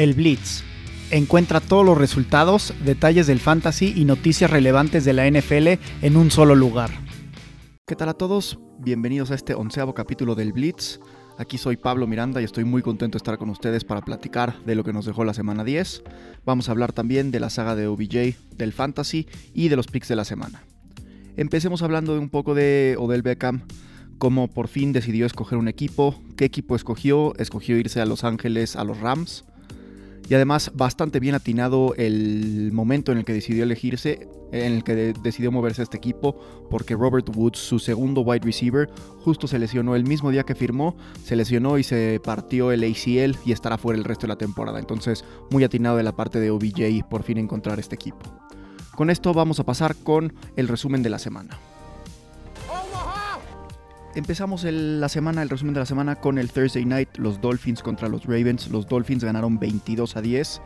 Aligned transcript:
El 0.00 0.14
Blitz. 0.14 0.62
Encuentra 1.10 1.60
todos 1.60 1.84
los 1.84 1.98
resultados, 1.98 2.72
detalles 2.86 3.26
del 3.26 3.38
fantasy 3.38 3.92
y 3.94 4.06
noticias 4.06 4.50
relevantes 4.50 5.04
de 5.04 5.12
la 5.12 5.30
NFL 5.30 5.78
en 6.00 6.16
un 6.16 6.30
solo 6.30 6.54
lugar. 6.54 6.88
¿Qué 7.86 7.96
tal 7.96 8.08
a 8.08 8.14
todos? 8.14 8.58
Bienvenidos 8.78 9.30
a 9.30 9.34
este 9.34 9.52
onceavo 9.52 9.92
capítulo 9.92 10.34
del 10.34 10.54
Blitz. 10.54 11.00
Aquí 11.36 11.58
soy 11.58 11.76
Pablo 11.76 12.06
Miranda 12.06 12.40
y 12.40 12.44
estoy 12.44 12.64
muy 12.64 12.80
contento 12.80 13.16
de 13.16 13.18
estar 13.18 13.36
con 13.36 13.50
ustedes 13.50 13.84
para 13.84 14.00
platicar 14.00 14.64
de 14.64 14.74
lo 14.74 14.84
que 14.84 14.94
nos 14.94 15.04
dejó 15.04 15.22
la 15.22 15.34
semana 15.34 15.64
10. 15.64 16.02
Vamos 16.46 16.70
a 16.70 16.72
hablar 16.72 16.94
también 16.94 17.30
de 17.30 17.40
la 17.40 17.50
saga 17.50 17.76
de 17.76 17.86
OBJ, 17.86 18.56
del 18.56 18.72
fantasy 18.72 19.26
y 19.52 19.68
de 19.68 19.76
los 19.76 19.86
picks 19.86 20.08
de 20.08 20.16
la 20.16 20.24
semana. 20.24 20.64
Empecemos 21.36 21.82
hablando 21.82 22.14
de 22.14 22.20
un 22.20 22.30
poco 22.30 22.54
de 22.54 22.96
Odell 22.98 23.20
Beckham, 23.20 23.64
cómo 24.16 24.48
por 24.48 24.68
fin 24.68 24.94
decidió 24.94 25.26
escoger 25.26 25.58
un 25.58 25.68
equipo, 25.68 26.22
qué 26.38 26.46
equipo 26.46 26.74
escogió, 26.74 27.34
escogió 27.36 27.76
irse 27.76 28.00
a 28.00 28.06
Los 28.06 28.24
Ángeles 28.24 28.76
a 28.76 28.84
los 28.84 28.98
Rams 28.98 29.44
y 30.30 30.34
además 30.36 30.70
bastante 30.74 31.18
bien 31.18 31.34
atinado 31.34 31.92
el 31.96 32.70
momento 32.72 33.10
en 33.10 33.18
el 33.18 33.24
que 33.24 33.32
decidió 33.32 33.64
elegirse, 33.64 34.28
en 34.52 34.74
el 34.74 34.84
que 34.84 35.12
decidió 35.12 35.50
moverse 35.50 35.82
este 35.82 35.96
equipo, 35.96 36.38
porque 36.70 36.94
Robert 36.94 37.28
Woods, 37.34 37.58
su 37.58 37.80
segundo 37.80 38.20
wide 38.20 38.44
receiver, 38.44 38.88
justo 39.24 39.48
se 39.48 39.58
lesionó 39.58 39.96
el 39.96 40.04
mismo 40.04 40.30
día 40.30 40.44
que 40.44 40.54
firmó, 40.54 40.96
se 41.24 41.34
lesionó 41.34 41.78
y 41.78 41.82
se 41.82 42.20
partió 42.22 42.70
el 42.70 42.84
ACL 42.84 43.38
y 43.44 43.50
estará 43.50 43.76
fuera 43.76 43.98
el 43.98 44.04
resto 44.04 44.28
de 44.28 44.28
la 44.28 44.38
temporada. 44.38 44.78
Entonces, 44.78 45.24
muy 45.50 45.64
atinado 45.64 45.96
de 45.96 46.04
la 46.04 46.14
parte 46.14 46.38
de 46.38 46.52
OBJ 46.52 47.08
por 47.10 47.24
fin 47.24 47.38
encontrar 47.38 47.80
este 47.80 47.96
equipo. 47.96 48.20
Con 48.94 49.10
esto 49.10 49.34
vamos 49.34 49.58
a 49.58 49.64
pasar 49.64 49.96
con 49.96 50.32
el 50.54 50.68
resumen 50.68 51.02
de 51.02 51.10
la 51.10 51.18
semana. 51.18 51.58
Empezamos 54.16 54.64
la 54.64 55.08
semana, 55.08 55.40
el 55.40 55.48
resumen 55.48 55.72
de 55.72 55.80
la 55.80 55.86
semana 55.86 56.16
con 56.16 56.38
el 56.38 56.50
Thursday 56.50 56.84
Night, 56.84 57.16
los 57.16 57.40
Dolphins 57.40 57.80
contra 57.80 58.08
los 58.08 58.24
Ravens. 58.24 58.68
Los 58.68 58.88
Dolphins 58.88 59.22
ganaron 59.22 59.60
22 59.60 60.16
a 60.16 60.20
10. 60.20 60.60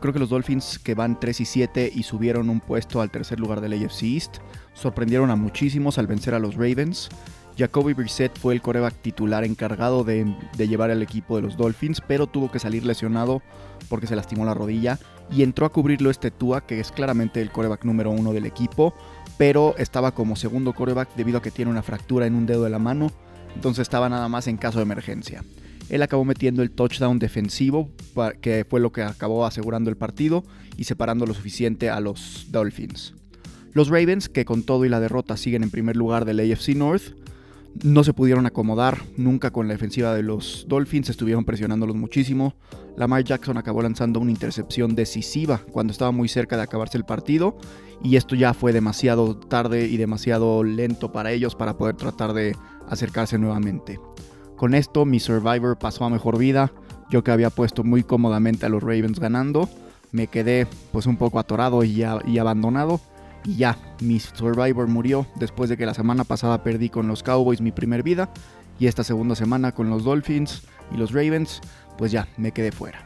Creo 0.00 0.12
que 0.12 0.20
los 0.20 0.28
Dolphins 0.28 0.78
que 0.78 0.94
van 0.94 1.18
3 1.18 1.40
y 1.40 1.44
7 1.44 1.92
y 1.92 2.04
subieron 2.04 2.48
un 2.50 2.60
puesto 2.60 3.00
al 3.00 3.10
tercer 3.10 3.40
lugar 3.40 3.60
del 3.60 3.72
AFC 3.72 4.02
East, 4.04 4.36
sorprendieron 4.74 5.30
a 5.30 5.36
muchísimos 5.36 5.98
al 5.98 6.06
vencer 6.06 6.34
a 6.34 6.38
los 6.38 6.54
Ravens. 6.54 7.08
Jacoby 7.56 7.92
Brissett 7.92 8.38
fue 8.38 8.54
el 8.54 8.62
coreback 8.62 9.00
titular 9.00 9.44
encargado 9.44 10.04
de, 10.04 10.26
llevar 10.58 10.90
al 10.90 11.02
equipo 11.02 11.36
de 11.36 11.42
los 11.42 11.56
Dolphins, 11.56 12.00
pero 12.00 12.26
tuvo 12.26 12.50
que 12.50 12.58
salir 12.58 12.84
lesionado 12.84 13.42
porque 13.88 14.06
se 14.06 14.16
lastimó 14.16 14.44
la 14.44 14.54
rodilla 14.54 14.98
y 15.30 15.42
entró 15.42 15.66
a 15.66 15.72
cubrirlo 15.72 16.10
este 16.10 16.30
Tua, 16.30 16.66
que 16.66 16.80
es 16.80 16.90
claramente 16.90 17.40
el 17.40 17.50
coreback 17.50 17.84
número 17.84 18.10
uno 18.10 18.32
del 18.32 18.46
equipo 18.46 18.94
pero 19.36 19.74
estaba 19.78 20.12
como 20.12 20.36
segundo 20.36 20.72
coreback 20.72 21.14
debido 21.16 21.38
a 21.38 21.42
que 21.42 21.50
tiene 21.50 21.70
una 21.70 21.82
fractura 21.82 22.26
en 22.26 22.34
un 22.34 22.46
dedo 22.46 22.64
de 22.64 22.70
la 22.70 22.78
mano, 22.78 23.10
entonces 23.54 23.82
estaba 23.82 24.08
nada 24.08 24.28
más 24.28 24.46
en 24.46 24.56
caso 24.56 24.78
de 24.78 24.84
emergencia. 24.84 25.44
Él 25.88 26.02
acabó 26.02 26.24
metiendo 26.24 26.62
el 26.62 26.70
touchdown 26.70 27.18
defensivo, 27.18 27.90
que 28.40 28.64
fue 28.68 28.80
lo 28.80 28.92
que 28.92 29.02
acabó 29.02 29.44
asegurando 29.44 29.90
el 29.90 29.96
partido 29.96 30.44
y 30.76 30.84
separando 30.84 31.26
lo 31.26 31.34
suficiente 31.34 31.90
a 31.90 32.00
los 32.00 32.46
Dolphins. 32.50 33.14
Los 33.72 33.88
Ravens, 33.88 34.28
que 34.28 34.44
con 34.44 34.62
todo 34.62 34.84
y 34.84 34.88
la 34.88 35.00
derrota 35.00 35.36
siguen 35.36 35.62
en 35.62 35.70
primer 35.70 35.96
lugar 35.96 36.24
del 36.24 36.40
AFC 36.40 36.68
North, 36.70 37.14
no 37.82 38.04
se 38.04 38.12
pudieron 38.12 38.46
acomodar 38.46 39.02
nunca 39.16 39.50
con 39.50 39.66
la 39.66 39.74
defensiva 39.74 40.14
de 40.14 40.22
los 40.22 40.66
Dolphins, 40.68 41.10
estuvieron 41.10 41.44
presionándolos 41.44 41.96
muchísimo. 41.96 42.54
Lamar 42.96 43.24
Jackson 43.24 43.56
acabó 43.56 43.82
lanzando 43.82 44.20
una 44.20 44.30
intercepción 44.30 44.94
decisiva 44.94 45.60
cuando 45.72 45.92
estaba 45.92 46.12
muy 46.12 46.28
cerca 46.28 46.56
de 46.56 46.62
acabarse 46.62 46.96
el 46.96 47.04
partido 47.04 47.56
y 48.02 48.16
esto 48.16 48.36
ya 48.36 48.54
fue 48.54 48.72
demasiado 48.72 49.36
tarde 49.36 49.86
y 49.86 49.96
demasiado 49.96 50.62
lento 50.62 51.10
para 51.10 51.32
ellos 51.32 51.54
para 51.54 51.76
poder 51.76 51.96
tratar 51.96 52.32
de 52.32 52.56
acercarse 52.88 53.38
nuevamente. 53.38 53.98
Con 54.56 54.74
esto 54.74 55.04
mi 55.04 55.18
Survivor 55.18 55.76
pasó 55.78 56.04
a 56.04 56.10
mejor 56.10 56.38
vida, 56.38 56.72
yo 57.10 57.24
que 57.24 57.32
había 57.32 57.50
puesto 57.50 57.82
muy 57.82 58.04
cómodamente 58.04 58.66
a 58.66 58.68
los 58.68 58.82
Ravens 58.82 59.18
ganando, 59.18 59.68
me 60.12 60.28
quedé 60.28 60.68
pues 60.92 61.06
un 61.06 61.16
poco 61.16 61.40
atorado 61.40 61.82
y, 61.82 62.04
y 62.26 62.38
abandonado 62.38 63.00
y 63.44 63.56
ya, 63.56 63.78
mi 64.00 64.20
Survivor 64.20 64.88
murió 64.88 65.26
después 65.36 65.68
de 65.68 65.76
que 65.76 65.86
la 65.86 65.94
semana 65.94 66.24
pasada 66.24 66.62
perdí 66.62 66.88
con 66.88 67.08
los 67.08 67.22
Cowboys 67.22 67.60
mi 67.60 67.72
primer 67.72 68.02
vida 68.02 68.30
y 68.78 68.86
esta 68.86 69.04
segunda 69.04 69.34
semana 69.34 69.72
con 69.72 69.90
los 69.90 70.04
Dolphins 70.04 70.62
y 70.92 70.96
los 70.96 71.12
Ravens, 71.12 71.60
pues 71.98 72.10
ya 72.10 72.28
me 72.36 72.52
quedé 72.52 72.72
fuera. 72.72 73.04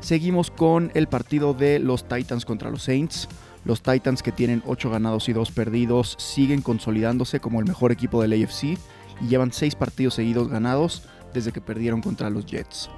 Seguimos 0.00 0.50
con 0.50 0.90
el 0.94 1.08
partido 1.08 1.52
de 1.54 1.78
los 1.78 2.06
Titans 2.06 2.44
contra 2.44 2.70
los 2.70 2.82
Saints. 2.82 3.28
Los 3.64 3.82
Titans 3.82 4.22
que 4.22 4.30
tienen 4.30 4.62
8 4.66 4.90
ganados 4.90 5.28
y 5.28 5.32
2 5.32 5.50
perdidos 5.50 6.14
siguen 6.18 6.62
consolidándose 6.62 7.40
como 7.40 7.58
el 7.58 7.66
mejor 7.66 7.90
equipo 7.90 8.22
del 8.22 8.40
AFC 8.40 8.78
y 9.20 9.28
llevan 9.28 9.52
6 9.52 9.74
partidos 9.74 10.14
seguidos 10.14 10.48
ganados 10.48 11.02
desde 11.34 11.52
que 11.52 11.60
perdieron 11.60 12.02
contra 12.02 12.30
los 12.30 12.46
Jets. 12.46 12.88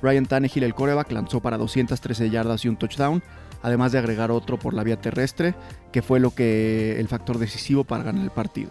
Ryan 0.00 0.26
Tannehill, 0.26 0.64
el 0.64 0.74
coreback, 0.74 1.12
lanzó 1.12 1.40
para 1.40 1.58
213 1.58 2.30
yardas 2.30 2.64
y 2.64 2.68
un 2.68 2.76
touchdown, 2.76 3.22
además 3.64 3.92
de 3.92 3.98
agregar 3.98 4.30
otro 4.30 4.58
por 4.58 4.74
la 4.74 4.84
vía 4.84 5.00
terrestre, 5.00 5.54
que 5.90 6.02
fue 6.02 6.20
lo 6.20 6.34
que 6.34 7.00
el 7.00 7.08
factor 7.08 7.38
decisivo 7.38 7.82
para 7.82 8.04
ganar 8.04 8.22
el 8.22 8.30
partido. 8.30 8.70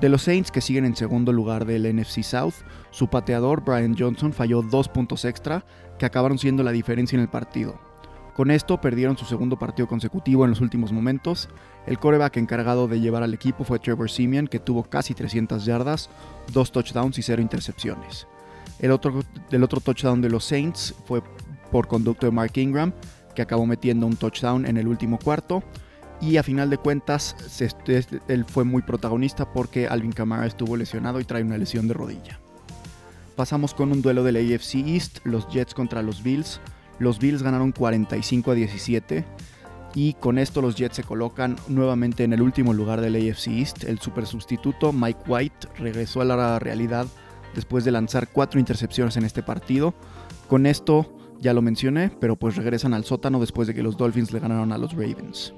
De 0.00 0.08
los 0.08 0.22
Saints, 0.22 0.50
que 0.50 0.62
siguen 0.62 0.86
en 0.86 0.96
segundo 0.96 1.30
lugar 1.30 1.66
del 1.66 1.94
NFC 1.94 2.22
South, 2.22 2.54
su 2.90 3.08
pateador 3.08 3.62
Brian 3.62 3.94
Johnson 3.96 4.32
falló 4.32 4.62
dos 4.62 4.88
puntos 4.88 5.26
extra 5.26 5.66
que 5.98 6.06
acabaron 6.06 6.38
siendo 6.38 6.62
la 6.62 6.72
diferencia 6.72 7.16
en 7.16 7.20
el 7.20 7.28
partido. 7.28 7.78
Con 8.34 8.50
esto 8.50 8.80
perdieron 8.80 9.18
su 9.18 9.26
segundo 9.26 9.58
partido 9.58 9.86
consecutivo 9.88 10.44
en 10.44 10.50
los 10.50 10.62
últimos 10.62 10.90
momentos. 10.90 11.50
El 11.86 11.98
coreback 11.98 12.38
encargado 12.38 12.88
de 12.88 13.00
llevar 13.00 13.22
al 13.22 13.34
equipo 13.34 13.62
fue 13.62 13.78
Trevor 13.78 14.10
Simeon, 14.10 14.48
que 14.48 14.58
tuvo 14.58 14.84
casi 14.84 15.12
300 15.12 15.66
yardas, 15.66 16.08
dos 16.50 16.72
touchdowns 16.72 17.18
y 17.18 17.22
cero 17.22 17.42
intercepciones. 17.42 18.26
El 18.78 18.90
otro, 18.90 19.22
el 19.50 19.62
otro 19.62 19.80
touchdown 19.80 20.22
de 20.22 20.30
los 20.30 20.46
Saints 20.46 20.94
fue 21.04 21.22
por 21.70 21.88
conducto 21.88 22.26
de 22.26 22.32
Mark 22.32 22.52
Ingram, 22.56 22.94
que 23.34 23.42
acabó 23.42 23.66
metiendo 23.66 24.06
un 24.06 24.16
touchdown 24.16 24.66
en 24.66 24.76
el 24.76 24.88
último 24.88 25.18
cuarto. 25.18 25.62
Y 26.20 26.36
a 26.36 26.42
final 26.42 26.70
de 26.70 26.78
cuentas, 26.78 27.36
él 28.28 28.44
fue 28.44 28.64
muy 28.64 28.82
protagonista 28.82 29.52
porque 29.52 29.88
Alvin 29.88 30.12
Kamara 30.12 30.46
estuvo 30.46 30.76
lesionado 30.76 31.20
y 31.20 31.24
trae 31.24 31.42
una 31.42 31.58
lesión 31.58 31.88
de 31.88 31.94
rodilla. 31.94 32.40
Pasamos 33.36 33.74
con 33.74 33.90
un 33.90 34.00
duelo 34.00 34.22
de 34.22 34.32
la 34.32 34.38
AFC 34.38 34.76
East, 34.86 35.18
los 35.24 35.48
Jets 35.48 35.74
contra 35.74 36.02
los 36.02 36.22
Bills. 36.22 36.60
Los 37.00 37.18
Bills 37.18 37.42
ganaron 37.42 37.72
45 37.72 38.52
a 38.52 38.54
17 38.54 39.24
y 39.96 40.14
con 40.14 40.38
esto 40.38 40.62
los 40.62 40.76
Jets 40.76 40.96
se 40.96 41.02
colocan 41.02 41.56
nuevamente 41.68 42.24
en 42.24 42.32
el 42.32 42.42
último 42.42 42.72
lugar 42.72 43.00
del 43.00 43.16
AFC 43.16 43.48
East. 43.48 43.84
El 43.84 43.98
super 43.98 44.26
sustituto 44.26 44.92
Mike 44.92 45.20
White 45.26 45.68
regresó 45.78 46.20
a 46.20 46.24
la 46.24 46.58
realidad 46.58 47.06
después 47.54 47.84
de 47.84 47.90
lanzar 47.90 48.28
cuatro 48.28 48.60
intercepciones 48.60 49.16
en 49.16 49.24
este 49.24 49.42
partido. 49.42 49.94
Con 50.48 50.66
esto 50.66 51.16
ya 51.40 51.52
lo 51.52 51.62
mencioné, 51.62 52.10
pero 52.20 52.36
pues 52.36 52.56
regresan 52.56 52.94
al 52.94 53.04
sótano 53.04 53.40
después 53.40 53.68
de 53.68 53.74
que 53.74 53.82
los 53.82 53.96
Dolphins 53.96 54.32
le 54.32 54.40
ganaron 54.40 54.72
a 54.72 54.78
los 54.78 54.92
Ravens. 54.92 55.52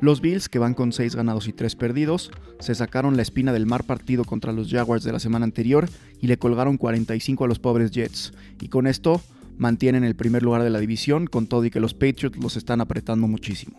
Los 0.00 0.20
Bills, 0.20 0.48
que 0.48 0.60
van 0.60 0.74
con 0.74 0.92
6 0.92 1.16
ganados 1.16 1.48
y 1.48 1.52
3 1.52 1.74
perdidos, 1.74 2.30
se 2.60 2.74
sacaron 2.74 3.16
la 3.16 3.22
espina 3.22 3.52
del 3.52 3.66
mar 3.66 3.82
partido 3.82 4.24
contra 4.24 4.52
los 4.52 4.70
Jaguars 4.70 5.02
de 5.02 5.10
la 5.10 5.18
semana 5.18 5.44
anterior 5.44 5.88
y 6.20 6.28
le 6.28 6.38
colgaron 6.38 6.76
45 6.76 7.44
a 7.44 7.48
los 7.48 7.58
pobres 7.58 7.90
Jets. 7.90 8.32
Y 8.60 8.68
con 8.68 8.86
esto 8.86 9.20
mantienen 9.56 10.04
el 10.04 10.14
primer 10.14 10.44
lugar 10.44 10.62
de 10.62 10.70
la 10.70 10.78
división, 10.78 11.26
con 11.26 11.48
todo 11.48 11.64
y 11.64 11.70
que 11.70 11.80
los 11.80 11.94
Patriots 11.94 12.38
los 12.38 12.56
están 12.56 12.80
apretando 12.80 13.26
muchísimo. 13.26 13.76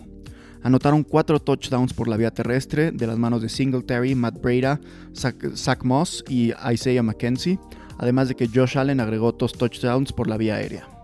Anotaron 0.61 1.03
4 1.03 1.39
touchdowns 1.39 1.93
por 1.93 2.09
la 2.09 2.17
vía 2.17 2.31
terrestre 2.31 2.91
de 2.91 3.07
las 3.07 3.17
manos 3.17 3.41
de 3.41 3.47
Singletary, 3.47 4.13
Matt 4.13 4.41
Breda, 4.41 4.81
Zach, 5.15 5.83
Moss 5.85 6.25
y 6.27 6.51
Isaiah 6.69 7.01
McKenzie, 7.01 7.59
además 7.97 8.27
de 8.27 8.35
que 8.35 8.49
Josh 8.53 8.77
Allen 8.77 8.99
agregó 8.99 9.31
2 9.31 9.53
touchdowns 9.53 10.11
por 10.11 10.27
la 10.27 10.35
vía 10.35 10.55
aérea. 10.55 10.98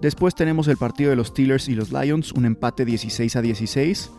Después 0.00 0.34
tenemos 0.34 0.66
el 0.68 0.78
partido 0.78 1.10
de 1.10 1.16
los 1.16 1.28
Steelers 1.28 1.68
y 1.68 1.74
los 1.74 1.92
Lions, 1.92 2.32
un 2.32 2.46
empate 2.46 2.86
16 2.86 3.36
a 3.36 3.42
16. 3.42 4.10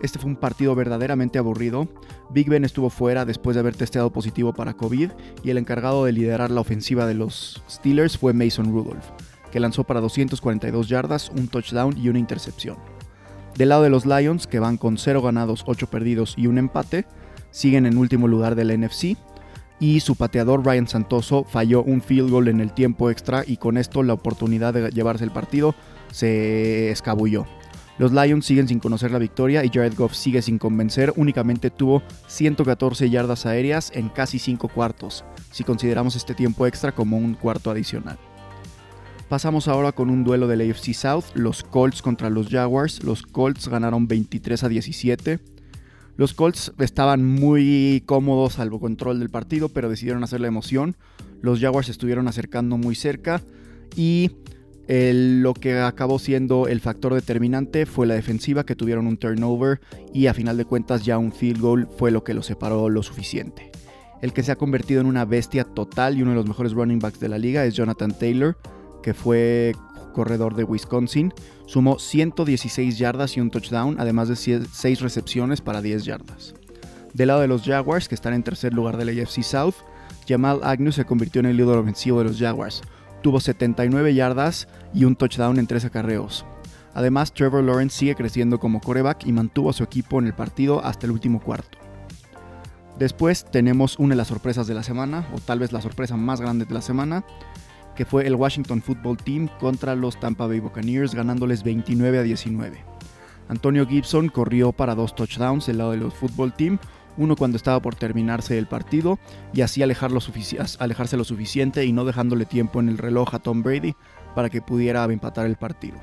Este 0.00 0.18
fue 0.18 0.30
un 0.30 0.36
partido 0.36 0.74
verdaderamente 0.74 1.38
aburrido. 1.38 1.86
Big 2.30 2.48
Ben 2.48 2.64
estuvo 2.64 2.90
fuera 2.90 3.24
después 3.24 3.54
de 3.54 3.60
haber 3.60 3.76
testeado 3.76 4.10
positivo 4.10 4.52
para 4.52 4.74
COVID 4.74 5.10
y 5.44 5.50
el 5.50 5.58
encargado 5.58 6.04
de 6.04 6.12
liderar 6.12 6.50
la 6.50 6.60
ofensiva 6.60 7.06
de 7.06 7.14
los 7.14 7.62
Steelers 7.70 8.18
fue 8.18 8.32
Mason 8.32 8.72
Rudolph, 8.72 9.04
que 9.52 9.60
lanzó 9.60 9.84
para 9.84 10.00
242 10.00 10.88
yardas, 10.88 11.30
un 11.30 11.46
touchdown 11.46 11.96
y 11.96 12.08
una 12.08 12.18
intercepción. 12.18 12.76
Del 13.56 13.68
lado 13.68 13.82
de 13.82 13.90
los 13.90 14.06
Lions, 14.06 14.48
que 14.48 14.58
van 14.58 14.76
con 14.76 14.98
0 14.98 15.22
ganados, 15.22 15.62
8 15.66 15.86
perdidos 15.88 16.34
y 16.36 16.48
un 16.48 16.58
empate, 16.58 17.06
siguen 17.52 17.86
en 17.86 17.96
último 17.96 18.26
lugar 18.26 18.56
del 18.56 18.76
NFC 18.80 19.16
y 19.80 20.00
su 20.00 20.16
pateador 20.16 20.64
Ryan 20.64 20.88
Santoso 20.88 21.44
falló 21.44 21.82
un 21.82 22.02
field 22.02 22.30
goal 22.30 22.48
en 22.48 22.60
el 22.60 22.72
tiempo 22.72 23.10
extra 23.10 23.44
y 23.46 23.56
con 23.56 23.76
esto 23.76 24.02
la 24.02 24.14
oportunidad 24.14 24.74
de 24.74 24.90
llevarse 24.90 25.24
el 25.24 25.30
partido 25.30 25.74
se 26.10 26.90
escabulló. 26.90 27.46
Los 27.98 28.12
Lions 28.12 28.46
siguen 28.46 28.68
sin 28.68 28.78
conocer 28.78 29.10
la 29.10 29.18
victoria 29.18 29.64
y 29.64 29.70
Jared 29.70 29.94
Goff 29.96 30.14
sigue 30.14 30.40
sin 30.40 30.58
convencer, 30.58 31.12
únicamente 31.16 31.70
tuvo 31.70 32.02
114 32.28 33.10
yardas 33.10 33.44
aéreas 33.44 33.90
en 33.92 34.08
casi 34.08 34.38
5 34.38 34.68
cuartos, 34.68 35.24
si 35.50 35.64
consideramos 35.64 36.14
este 36.14 36.34
tiempo 36.34 36.66
extra 36.66 36.92
como 36.92 37.18
un 37.18 37.34
cuarto 37.34 37.70
adicional. 37.70 38.18
Pasamos 39.28 39.68
ahora 39.68 39.92
con 39.92 40.08
un 40.08 40.24
duelo 40.24 40.46
del 40.46 40.62
AFC 40.70 40.94
South, 40.94 41.24
los 41.34 41.62
Colts 41.62 42.00
contra 42.00 42.30
los 42.30 42.48
Jaguars. 42.48 43.02
Los 43.02 43.22
Colts 43.24 43.68
ganaron 43.68 44.08
23 44.08 44.64
a 44.64 44.68
17. 44.70 45.38
Los 46.18 46.34
Colts 46.34 46.72
estaban 46.80 47.24
muy 47.24 48.02
cómodos 48.04 48.54
salvo 48.54 48.80
control 48.80 49.20
del 49.20 49.30
partido, 49.30 49.68
pero 49.68 49.88
decidieron 49.88 50.24
hacer 50.24 50.40
la 50.40 50.48
emoción. 50.48 50.96
Los 51.42 51.60
Jaguars 51.60 51.88
estuvieron 51.88 52.26
acercando 52.26 52.76
muy 52.76 52.96
cerca 52.96 53.40
y 53.94 54.32
lo 54.88 55.54
que 55.54 55.78
acabó 55.78 56.18
siendo 56.18 56.66
el 56.66 56.80
factor 56.80 57.14
determinante 57.14 57.86
fue 57.86 58.08
la 58.08 58.14
defensiva 58.14 58.66
que 58.66 58.74
tuvieron 58.74 59.06
un 59.06 59.16
turnover 59.16 59.80
y 60.12 60.26
a 60.26 60.34
final 60.34 60.56
de 60.56 60.64
cuentas 60.64 61.04
ya 61.04 61.18
un 61.18 61.30
field 61.30 61.60
goal 61.60 61.88
fue 61.98 62.10
lo 62.10 62.24
que 62.24 62.34
lo 62.34 62.42
separó 62.42 62.88
lo 62.88 63.04
suficiente. 63.04 63.70
El 64.20 64.32
que 64.32 64.42
se 64.42 64.50
ha 64.50 64.56
convertido 64.56 65.00
en 65.00 65.06
una 65.06 65.24
bestia 65.24 65.62
total 65.62 66.18
y 66.18 66.22
uno 66.22 66.32
de 66.32 66.36
los 66.38 66.48
mejores 66.48 66.72
running 66.72 66.98
backs 66.98 67.20
de 67.20 67.28
la 67.28 67.38
liga 67.38 67.64
es 67.64 67.74
Jonathan 67.74 68.18
Taylor, 68.18 68.58
que 69.04 69.14
fue 69.14 69.72
corredor 70.18 70.56
de 70.56 70.64
Wisconsin. 70.64 71.32
Sumó 71.66 72.00
116 72.00 72.98
yardas 72.98 73.36
y 73.36 73.40
un 73.40 73.50
touchdown, 73.50 73.94
además 74.00 74.28
de 74.28 74.34
6 74.34 75.00
recepciones 75.00 75.60
para 75.60 75.80
10 75.80 76.04
yardas. 76.04 76.54
Del 77.14 77.28
lado 77.28 77.40
de 77.40 77.46
los 77.46 77.62
Jaguars, 77.62 78.08
que 78.08 78.16
están 78.16 78.34
en 78.34 78.42
tercer 78.42 78.74
lugar 78.74 78.96
de 78.96 79.04
la 79.04 79.12
AFC 79.12 79.44
South, 79.44 79.76
Jamal 80.28 80.58
Agnew 80.64 80.90
se 80.90 81.04
convirtió 81.04 81.38
en 81.38 81.46
el 81.46 81.56
líder 81.56 81.76
ofensivo 81.76 82.18
de 82.18 82.24
los 82.24 82.38
Jaguars, 82.40 82.82
tuvo 83.22 83.38
79 83.38 84.12
yardas 84.12 84.66
y 84.92 85.04
un 85.04 85.14
touchdown 85.14 85.56
en 85.60 85.68
tres 85.68 85.84
acarreos. 85.84 86.44
Además, 86.94 87.32
Trevor 87.32 87.62
Lawrence 87.62 87.96
sigue 87.96 88.16
creciendo 88.16 88.58
como 88.58 88.80
coreback 88.80 89.24
y 89.24 89.30
mantuvo 89.32 89.70
a 89.70 89.72
su 89.72 89.84
equipo 89.84 90.18
en 90.18 90.26
el 90.26 90.34
partido 90.34 90.84
hasta 90.84 91.06
el 91.06 91.12
último 91.12 91.40
cuarto. 91.40 91.78
Después 92.98 93.46
tenemos 93.52 94.00
una 94.00 94.14
de 94.14 94.16
las 94.16 94.26
sorpresas 94.26 94.66
de 94.66 94.74
la 94.74 94.82
semana, 94.82 95.28
o 95.32 95.38
tal 95.38 95.60
vez 95.60 95.70
la 95.70 95.80
sorpresa 95.80 96.16
más 96.16 96.40
grande 96.40 96.64
de 96.64 96.74
la 96.74 96.82
semana, 96.82 97.24
que 97.98 98.04
fue 98.04 98.28
el 98.28 98.36
Washington 98.36 98.80
Football 98.80 99.16
Team 99.16 99.48
contra 99.58 99.96
los 99.96 100.20
Tampa 100.20 100.46
Bay 100.46 100.60
Buccaneers, 100.60 101.16
ganándoles 101.16 101.64
29 101.64 102.20
a 102.20 102.22
19. 102.22 102.78
Antonio 103.48 103.88
Gibson 103.88 104.28
corrió 104.28 104.70
para 104.70 104.94
dos 104.94 105.16
touchdowns 105.16 105.66
del 105.66 105.78
lado 105.78 105.90
de 105.90 105.96
los 105.96 106.14
Football 106.14 106.54
Team, 106.54 106.78
uno 107.16 107.34
cuando 107.34 107.56
estaba 107.56 107.82
por 107.82 107.96
terminarse 107.96 108.56
el 108.56 108.68
partido 108.68 109.18
y 109.52 109.62
así 109.62 109.82
alejarse 109.82 111.16
lo 111.16 111.24
suficiente 111.24 111.84
y 111.86 111.92
no 111.92 112.04
dejándole 112.04 112.44
tiempo 112.44 112.78
en 112.78 112.88
el 112.88 112.98
reloj 112.98 113.34
a 113.34 113.40
Tom 113.40 113.64
Brady 113.64 113.96
para 114.32 114.48
que 114.48 114.62
pudiera 114.62 115.02
empatar 115.06 115.46
el 115.46 115.56
partido. 115.56 115.98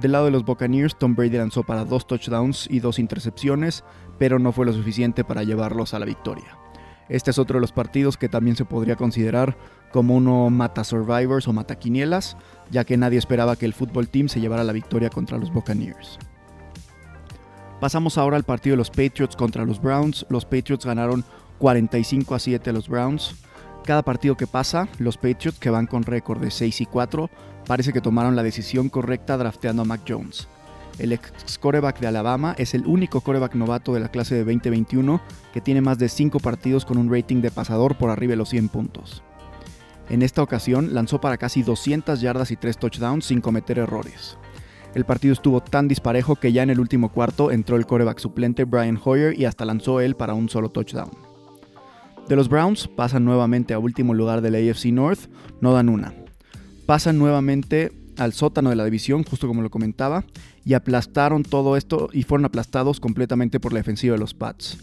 Del 0.00 0.12
lado 0.12 0.26
de 0.26 0.30
los 0.30 0.44
Buccaneers, 0.44 0.96
Tom 1.00 1.16
Brady 1.16 1.36
lanzó 1.36 1.64
para 1.64 1.84
dos 1.84 2.06
touchdowns 2.06 2.68
y 2.70 2.78
dos 2.78 3.00
intercepciones, 3.00 3.82
pero 4.20 4.38
no 4.38 4.52
fue 4.52 4.66
lo 4.66 4.72
suficiente 4.72 5.24
para 5.24 5.42
llevarlos 5.42 5.94
a 5.94 5.98
la 5.98 6.06
victoria. 6.06 6.56
Este 7.08 7.30
es 7.30 7.38
otro 7.38 7.56
de 7.56 7.60
los 7.60 7.72
partidos 7.72 8.16
que 8.16 8.28
también 8.28 8.56
se 8.56 8.64
podría 8.64 8.96
considerar 8.96 9.56
como 9.92 10.14
uno 10.14 10.50
mata 10.50 10.84
survivors 10.84 11.48
o 11.48 11.52
mata 11.52 11.78
quinielas, 11.78 12.36
ya 12.70 12.84
que 12.84 12.96
nadie 12.96 13.18
esperaba 13.18 13.56
que 13.56 13.66
el 13.66 13.72
fútbol 13.72 14.08
team 14.08 14.28
se 14.28 14.40
llevara 14.40 14.64
la 14.64 14.72
victoria 14.72 15.08
contra 15.08 15.38
los 15.38 15.52
Buccaneers. 15.52 16.18
Pasamos 17.80 18.18
ahora 18.18 18.36
al 18.36 18.44
partido 18.44 18.74
de 18.74 18.78
los 18.78 18.90
Patriots 18.90 19.36
contra 19.36 19.64
los 19.64 19.80
Browns. 19.80 20.26
Los 20.28 20.44
Patriots 20.44 20.84
ganaron 20.84 21.24
45 21.58 22.34
a 22.34 22.38
7 22.38 22.70
a 22.70 22.72
los 22.72 22.88
Browns. 22.88 23.36
Cada 23.84 24.02
partido 24.02 24.36
que 24.36 24.46
pasa, 24.46 24.88
los 24.98 25.16
Patriots, 25.16 25.58
que 25.58 25.70
van 25.70 25.86
con 25.86 26.02
récord 26.02 26.40
de 26.40 26.50
6 26.50 26.82
y 26.82 26.86
4, 26.86 27.30
parece 27.66 27.92
que 27.92 28.00
tomaron 28.00 28.36
la 28.36 28.42
decisión 28.42 28.88
correcta 28.88 29.36
drafteando 29.38 29.82
a 29.82 29.84
Mac 29.84 30.02
Jones. 30.06 30.48
El 30.98 31.12
ex 31.12 31.58
coreback 31.58 32.00
de 32.00 32.08
Alabama 32.08 32.54
es 32.58 32.74
el 32.74 32.86
único 32.86 33.20
coreback 33.20 33.54
novato 33.54 33.94
de 33.94 34.00
la 34.00 34.10
clase 34.10 34.34
de 34.34 34.44
2021 34.44 35.20
que 35.52 35.60
tiene 35.60 35.80
más 35.80 35.98
de 35.98 36.08
5 36.08 36.40
partidos 36.40 36.84
con 36.84 36.98
un 36.98 37.12
rating 37.12 37.40
de 37.40 37.50
pasador 37.50 37.96
por 37.96 38.10
arriba 38.10 38.32
de 38.32 38.36
los 38.36 38.48
100 38.48 38.68
puntos. 38.68 39.22
En 40.08 40.22
esta 40.22 40.42
ocasión 40.42 40.94
lanzó 40.94 41.20
para 41.20 41.36
casi 41.36 41.62
200 41.62 42.20
yardas 42.20 42.50
y 42.50 42.56
3 42.56 42.78
touchdowns 42.78 43.26
sin 43.26 43.40
cometer 43.40 43.78
errores. 43.78 44.38
El 44.94 45.04
partido 45.04 45.34
estuvo 45.34 45.60
tan 45.60 45.86
disparejo 45.86 46.36
que 46.36 46.52
ya 46.52 46.62
en 46.62 46.70
el 46.70 46.80
último 46.80 47.10
cuarto 47.12 47.52
entró 47.52 47.76
el 47.76 47.86
coreback 47.86 48.18
suplente 48.18 48.64
Brian 48.64 48.98
Hoyer 49.02 49.38
y 49.38 49.44
hasta 49.44 49.64
lanzó 49.64 50.00
él 50.00 50.16
para 50.16 50.34
un 50.34 50.48
solo 50.48 50.70
touchdown. 50.70 51.10
De 52.26 52.36
los 52.36 52.48
Browns 52.48 52.88
pasan 52.88 53.24
nuevamente 53.24 53.74
a 53.74 53.78
último 53.78 54.14
lugar 54.14 54.40
del 54.40 54.54
AFC 54.54 54.86
North, 54.86 55.30
no 55.60 55.72
dan 55.72 55.88
una. 55.88 56.14
Pasan 56.86 57.18
nuevamente 57.18 57.92
al 58.18 58.32
sótano 58.32 58.70
de 58.70 58.76
la 58.76 58.84
división, 58.84 59.24
justo 59.24 59.46
como 59.46 59.62
lo 59.62 59.70
comentaba, 59.70 60.24
y 60.64 60.74
aplastaron 60.74 61.42
todo 61.42 61.76
esto 61.76 62.10
y 62.12 62.24
fueron 62.24 62.44
aplastados 62.44 63.00
completamente 63.00 63.60
por 63.60 63.72
la 63.72 63.80
defensiva 63.80 64.14
de 64.14 64.20
los 64.20 64.34
Pats. 64.34 64.78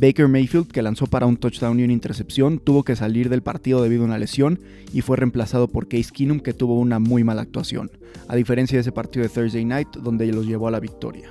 Baker 0.00 0.28
Mayfield, 0.28 0.68
que 0.68 0.82
lanzó 0.82 1.06
para 1.06 1.26
un 1.26 1.36
touchdown 1.36 1.80
y 1.80 1.84
una 1.84 1.92
intercepción, 1.92 2.58
tuvo 2.58 2.84
que 2.84 2.94
salir 2.94 3.28
del 3.28 3.42
partido 3.42 3.82
debido 3.82 4.02
a 4.02 4.06
una 4.06 4.18
lesión 4.18 4.60
y 4.92 5.00
fue 5.00 5.16
reemplazado 5.16 5.68
por 5.68 5.88
Case 5.88 6.10
Keenum, 6.12 6.40
que 6.40 6.54
tuvo 6.54 6.78
una 6.78 6.98
muy 6.98 7.24
mala 7.24 7.42
actuación, 7.42 7.90
a 8.28 8.36
diferencia 8.36 8.76
de 8.76 8.82
ese 8.82 8.92
partido 8.92 9.24
de 9.24 9.28
Thursday 9.28 9.64
Night 9.64 9.88
donde 9.96 10.26
los 10.32 10.46
llevó 10.46 10.68
a 10.68 10.70
la 10.70 10.80
victoria. 10.80 11.30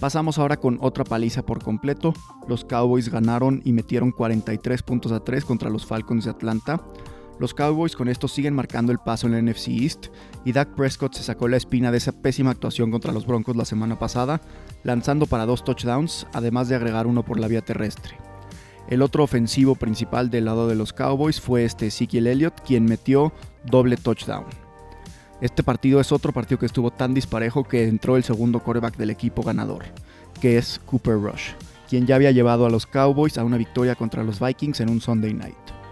Pasamos 0.00 0.38
ahora 0.38 0.56
con 0.56 0.78
otra 0.80 1.04
paliza 1.04 1.46
por 1.46 1.62
completo. 1.62 2.14
Los 2.48 2.64
Cowboys 2.64 3.10
ganaron 3.10 3.62
y 3.64 3.72
metieron 3.72 4.10
43 4.10 4.82
puntos 4.82 5.12
a 5.12 5.20
3 5.20 5.44
contra 5.44 5.70
los 5.70 5.86
Falcons 5.86 6.24
de 6.24 6.30
Atlanta. 6.30 6.84
Los 7.40 7.52
Cowboys 7.52 7.96
con 7.96 8.08
esto 8.08 8.28
siguen 8.28 8.54
marcando 8.54 8.92
el 8.92 8.98
paso 8.98 9.26
en 9.26 9.32
la 9.32 9.42
NFC 9.42 9.68
East 9.68 10.06
y 10.44 10.52
Dak 10.52 10.74
Prescott 10.76 11.14
se 11.14 11.24
sacó 11.24 11.48
la 11.48 11.56
espina 11.56 11.90
de 11.90 11.98
esa 11.98 12.12
pésima 12.12 12.50
actuación 12.50 12.92
contra 12.92 13.12
los 13.12 13.26
Broncos 13.26 13.56
la 13.56 13.64
semana 13.64 13.98
pasada, 13.98 14.40
lanzando 14.84 15.26
para 15.26 15.46
dos 15.46 15.64
touchdowns, 15.64 16.28
además 16.32 16.68
de 16.68 16.76
agregar 16.76 17.08
uno 17.08 17.24
por 17.24 17.40
la 17.40 17.48
vía 17.48 17.60
terrestre. 17.60 18.16
El 18.88 19.02
otro 19.02 19.24
ofensivo 19.24 19.74
principal 19.74 20.30
del 20.30 20.44
lado 20.44 20.68
de 20.68 20.76
los 20.76 20.92
Cowboys 20.92 21.40
fue 21.40 21.64
este 21.64 21.88
Ezekiel 21.88 22.28
Elliott, 22.28 22.60
quien 22.64 22.84
metió 22.84 23.32
doble 23.64 23.96
touchdown. 23.96 24.44
Este 25.40 25.64
partido 25.64 26.00
es 26.00 26.12
otro 26.12 26.32
partido 26.32 26.58
que 26.58 26.66
estuvo 26.66 26.90
tan 26.90 27.14
disparejo 27.14 27.64
que 27.64 27.88
entró 27.88 28.16
el 28.16 28.22
segundo 28.22 28.60
quarterback 28.60 28.96
del 28.96 29.10
equipo 29.10 29.42
ganador, 29.42 29.84
que 30.40 30.56
es 30.56 30.80
Cooper 30.86 31.14
Rush, 31.14 31.50
quien 31.88 32.06
ya 32.06 32.14
había 32.14 32.30
llevado 32.30 32.64
a 32.64 32.70
los 32.70 32.86
Cowboys 32.86 33.38
a 33.38 33.44
una 33.44 33.56
victoria 33.56 33.96
contra 33.96 34.22
los 34.22 34.38
Vikings 34.38 34.80
en 34.80 34.90
un 34.90 35.00
Sunday 35.00 35.34
night. 35.34 35.83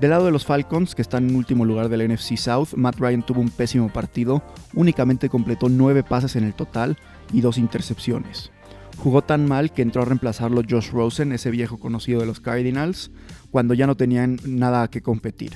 Del 0.00 0.10
lado 0.10 0.26
de 0.26 0.30
los 0.30 0.44
Falcons, 0.44 0.94
que 0.94 1.02
están 1.02 1.28
en 1.28 1.34
último 1.34 1.64
lugar 1.64 1.88
del 1.88 2.08
NFC 2.08 2.36
South, 2.36 2.68
Matt 2.76 3.00
Ryan 3.00 3.26
tuvo 3.26 3.40
un 3.40 3.50
pésimo 3.50 3.92
partido, 3.92 4.44
únicamente 4.74 5.28
completó 5.28 5.68
9 5.68 6.04
pases 6.04 6.36
en 6.36 6.44
el 6.44 6.54
total 6.54 6.96
y 7.32 7.40
2 7.40 7.58
intercepciones. 7.58 8.52
Jugó 8.96 9.22
tan 9.22 9.46
mal 9.46 9.72
que 9.72 9.82
entró 9.82 10.02
a 10.02 10.04
reemplazarlo 10.04 10.62
Josh 10.68 10.90
Rosen, 10.90 11.32
ese 11.32 11.50
viejo 11.50 11.80
conocido 11.80 12.20
de 12.20 12.26
los 12.26 12.38
Cardinals, 12.38 13.10
cuando 13.50 13.74
ya 13.74 13.88
no 13.88 13.96
tenían 13.96 14.38
nada 14.46 14.86
que 14.88 15.02
competir. 15.02 15.52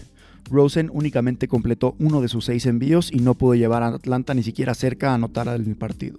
Rosen 0.51 0.91
únicamente 0.93 1.47
completó 1.47 1.95
uno 2.01 2.21
de 2.21 2.27
sus 2.27 2.47
6 2.47 2.67
envíos 2.67 3.13
y 3.13 3.21
no 3.21 3.35
pudo 3.35 3.55
llevar 3.55 3.85
a 3.85 3.95
Atlanta 3.95 4.35
ni 4.35 4.43
siquiera 4.43 4.75
cerca 4.75 5.13
a 5.13 5.15
anotar 5.15 5.47
el 5.47 5.77
partido. 5.77 6.19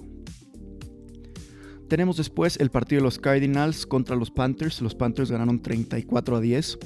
Tenemos 1.90 2.16
después 2.16 2.58
el 2.58 2.72
partido 2.72 3.02
de 3.02 3.04
los 3.04 3.20
Cardinals 3.20 3.86
contra 3.86 4.16
los 4.16 4.32
Panthers. 4.32 4.82
Los 4.82 4.96
Panthers 4.96 5.30
ganaron 5.30 5.62
34 5.62 6.38
a 6.38 6.40
10. 6.40 6.80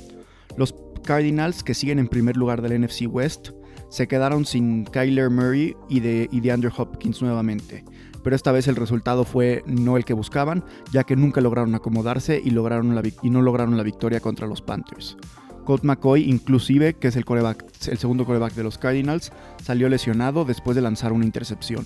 Los 0.57 0.73
Cardinals, 1.07 1.64
que 1.64 1.73
siguen 1.73 1.99
en 1.99 2.09
primer 2.09 2.35
lugar 2.35 2.61
del 2.61 2.81
NFC 2.81 3.07
West, 3.09 3.52
se 3.90 4.09
quedaron 4.09 4.45
sin 4.45 4.83
Kyler 4.83 5.30
Murray 5.30 5.73
y 5.87 6.02
de, 6.02 6.28
y 6.30 6.49
Andrew 6.49 6.71
Hopkins 6.76 7.21
nuevamente. 7.21 7.85
Pero 8.26 8.35
esta 8.35 8.52
vez 8.52 8.68
el 8.68 8.76
resultado 8.76 9.23
fue 9.23 9.64
no 9.66 9.95
el 9.95 10.04
que 10.04 10.14
buscaban, 10.14 10.66
ya 10.92 11.06
que 11.06 11.16
nunca 11.16 11.40
lograron 11.40 11.76
acomodarse 11.76 12.42
y, 12.44 12.49
lograron 12.49 13.02
y 13.23 13.30
no 13.30 13.42
lograron 13.42 13.78
la 13.78 13.83
victoria 13.83 14.19
contra 14.19 14.47
los 14.47 14.61
Panthers. 14.61 15.16
Colt 15.64 15.85
McCoy, 15.85 16.30
inclusive, 16.30 16.95
que 16.95 17.07
es 17.07 17.16
el, 17.16 17.23
el 17.26 17.97
segundo 17.97 18.26
coreback 18.26 18.54
de 18.54 18.64
los 18.64 18.78
Cardinals, 18.78 19.31
salió 19.64 19.87
lesionado 19.87 20.44
después 20.44 20.76
de 20.76 20.81
lanzar 20.81 21.14
una 21.14 21.23
intercepción. 21.23 21.85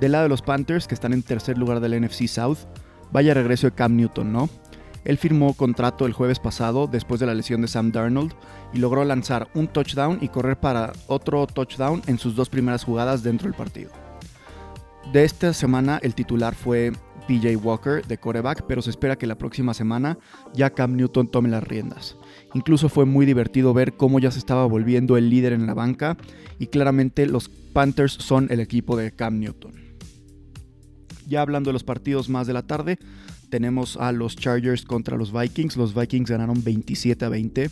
Del 0.00 0.12
lado 0.12 0.24
de 0.24 0.30
los 0.30 0.40
Panthers, 0.40 0.88
que 0.88 0.94
están 0.94 1.12
en 1.12 1.22
tercer 1.22 1.58
lugar 1.58 1.80
del 1.80 2.00
NFC 2.00 2.26
South, 2.26 2.60
vaya 3.12 3.34
regreso 3.34 3.66
de 3.66 3.74
Cam 3.74 3.96
Newton, 3.96 4.32
¿no? 4.32 4.48
Él 5.04 5.18
firmó 5.18 5.54
contrato 5.54 6.06
el 6.06 6.12
jueves 6.12 6.38
pasado 6.38 6.86
después 6.86 7.20
de 7.20 7.26
la 7.26 7.34
lesión 7.34 7.60
de 7.60 7.68
Sam 7.68 7.92
Darnold 7.92 8.32
y 8.72 8.78
logró 8.78 9.04
lanzar 9.04 9.48
un 9.54 9.68
touchdown 9.68 10.18
y 10.20 10.28
correr 10.28 10.58
para 10.58 10.92
otro 11.06 11.46
touchdown 11.46 12.02
en 12.06 12.18
sus 12.18 12.34
dos 12.34 12.48
primeras 12.48 12.84
jugadas 12.84 13.22
dentro 13.22 13.46
del 13.46 13.56
partido. 13.56 13.90
De 15.12 15.24
esta 15.24 15.52
semana 15.52 15.98
el 16.02 16.14
titular 16.14 16.54
fue 16.54 16.92
PJ 17.26 17.56
Walker 17.56 18.04
de 18.06 18.18
coreback, 18.18 18.64
pero 18.66 18.82
se 18.82 18.90
espera 18.90 19.16
que 19.16 19.26
la 19.26 19.38
próxima 19.38 19.74
semana 19.74 20.18
ya 20.54 20.70
Cam 20.70 20.96
Newton 20.96 21.28
tome 21.28 21.48
las 21.48 21.62
riendas. 21.62 22.16
Incluso 22.54 22.88
fue 22.88 23.04
muy 23.04 23.26
divertido 23.26 23.72
ver 23.74 23.94
cómo 23.96 24.18
ya 24.18 24.30
se 24.30 24.38
estaba 24.38 24.66
volviendo 24.66 25.16
el 25.16 25.30
líder 25.30 25.52
en 25.52 25.66
la 25.66 25.74
banca 25.74 26.16
y 26.58 26.68
claramente 26.68 27.26
los 27.26 27.48
Panthers 27.48 28.12
son 28.12 28.48
el 28.50 28.60
equipo 28.60 28.96
de 28.96 29.12
Cam 29.12 29.38
Newton. 29.38 29.72
Ya 31.26 31.40
hablando 31.40 31.68
de 31.68 31.72
los 31.72 31.84
partidos 31.84 32.28
más 32.28 32.46
de 32.46 32.52
la 32.52 32.66
tarde, 32.66 32.98
tenemos 33.54 33.96
a 33.98 34.10
los 34.10 34.34
Chargers 34.34 34.84
contra 34.84 35.16
los 35.16 35.32
Vikings. 35.32 35.76
Los 35.76 35.94
Vikings 35.94 36.28
ganaron 36.28 36.64
27 36.64 37.24
a 37.24 37.28
20. 37.28 37.70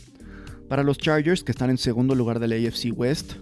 Para 0.68 0.84
los 0.84 0.96
Chargers, 0.96 1.42
que 1.42 1.50
están 1.50 1.70
en 1.70 1.76
segundo 1.76 2.14
lugar 2.14 2.38
del 2.38 2.52
AFC 2.52 2.96
West, 2.96 3.32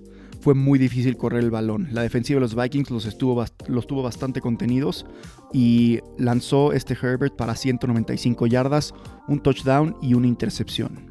fue 0.40 0.54
muy 0.54 0.78
difícil 0.78 1.18
correr 1.18 1.44
el 1.44 1.50
balón. 1.50 1.88
La 1.92 2.00
defensiva 2.00 2.38
de 2.38 2.40
los 2.40 2.54
Vikings 2.54 2.90
los, 2.90 3.04
estuvo, 3.04 3.44
los 3.66 3.87
tuvo 3.87 4.02
bastante 4.02 4.40
contenidos 4.40 5.04
y 5.52 5.99
lanzó 6.16 6.73
este 6.73 6.94
Herbert 6.94 7.37
para 7.37 7.54
195 7.54 8.47
yardas, 8.47 8.94
un 9.28 9.40
touchdown 9.40 9.94
y 10.00 10.14
una 10.14 10.26
intercepción. 10.26 11.10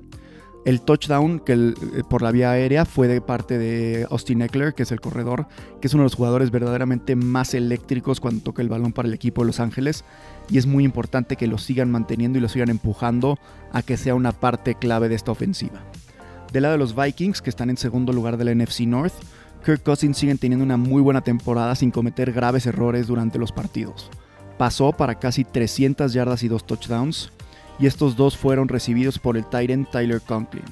El 0.66 0.82
touchdown 0.82 1.40
que 1.40 1.54
eh, 1.54 1.74
por 2.10 2.22
la 2.22 2.32
vía 2.32 2.52
aérea 2.52 2.86
fue 2.86 3.08
de 3.08 3.22
parte 3.22 3.58
de 3.58 4.06
Austin 4.10 4.42
Eckler, 4.42 4.74
que 4.74 4.84
es 4.84 4.92
el 4.92 5.00
corredor, 5.00 5.48
que 5.80 5.88
es 5.88 5.94
uno 5.94 6.04
de 6.04 6.06
los 6.06 6.16
jugadores 6.16 6.52
verdaderamente 6.52 7.16
más 7.16 7.54
eléctricos 7.54 8.20
cuando 8.20 8.44
toca 8.44 8.62
el 8.62 8.70
balón 8.70 8.92
para 8.92 9.08
el 9.08 9.14
equipo 9.14 9.42
de 9.42 9.48
Los 9.48 9.60
Ángeles. 9.60 10.04
Y 10.50 10.58
es 10.58 10.66
muy 10.66 10.84
importante 10.84 11.38
que 11.38 11.48
lo 11.48 11.58
sigan 11.58 11.90
manteniendo 11.90 12.38
y 12.38 12.42
lo 12.42 12.50
sigan 12.50 12.70
empujando 12.70 13.40
a 13.72 13.82
que 13.82 13.98
sea 13.98 14.16
una 14.16 14.34
parte 14.34 14.76
clave 14.76 15.08
de 15.08 15.16
esta 15.16 15.32
ofensiva. 15.32 15.82
Del 16.52 16.64
lado 16.64 16.74
de 16.74 16.80
los 16.80 16.96
Vikings, 16.96 17.42
que 17.42 17.50
están 17.50 17.70
en 17.70 17.78
segundo 17.78 18.12
lugar 18.12 18.38
de 18.38 18.44
la 18.44 18.56
NFC 18.56 18.82
North, 18.82 19.14
Kirk 19.64 19.84
Cousins 19.84 20.18
siguen 20.18 20.38
teniendo 20.38 20.66
una 20.66 20.78
muy 20.78 21.02
buena 21.02 21.22
temporada 21.22 21.76
sin 21.76 21.92
cometer 21.92 22.32
graves 22.32 22.66
errores 22.66 23.08
durante 23.08 23.38
los 23.38 23.52
partidos. 23.52 24.10
Pasó 24.58 24.92
para 24.92 25.20
casi 25.20 25.44
300 25.46 26.12
yardas 26.12 26.44
y 26.44 26.48
2 26.48 26.66
touchdowns, 26.66 27.32
y 27.80 27.88
estos 27.88 28.16
dos 28.16 28.38
fueron 28.38 28.68
recibidos 28.68 29.20
por 29.20 29.38
el 29.38 29.46
Titan 29.46 29.90
Tyler 29.90 30.22
Conklin, 30.22 30.66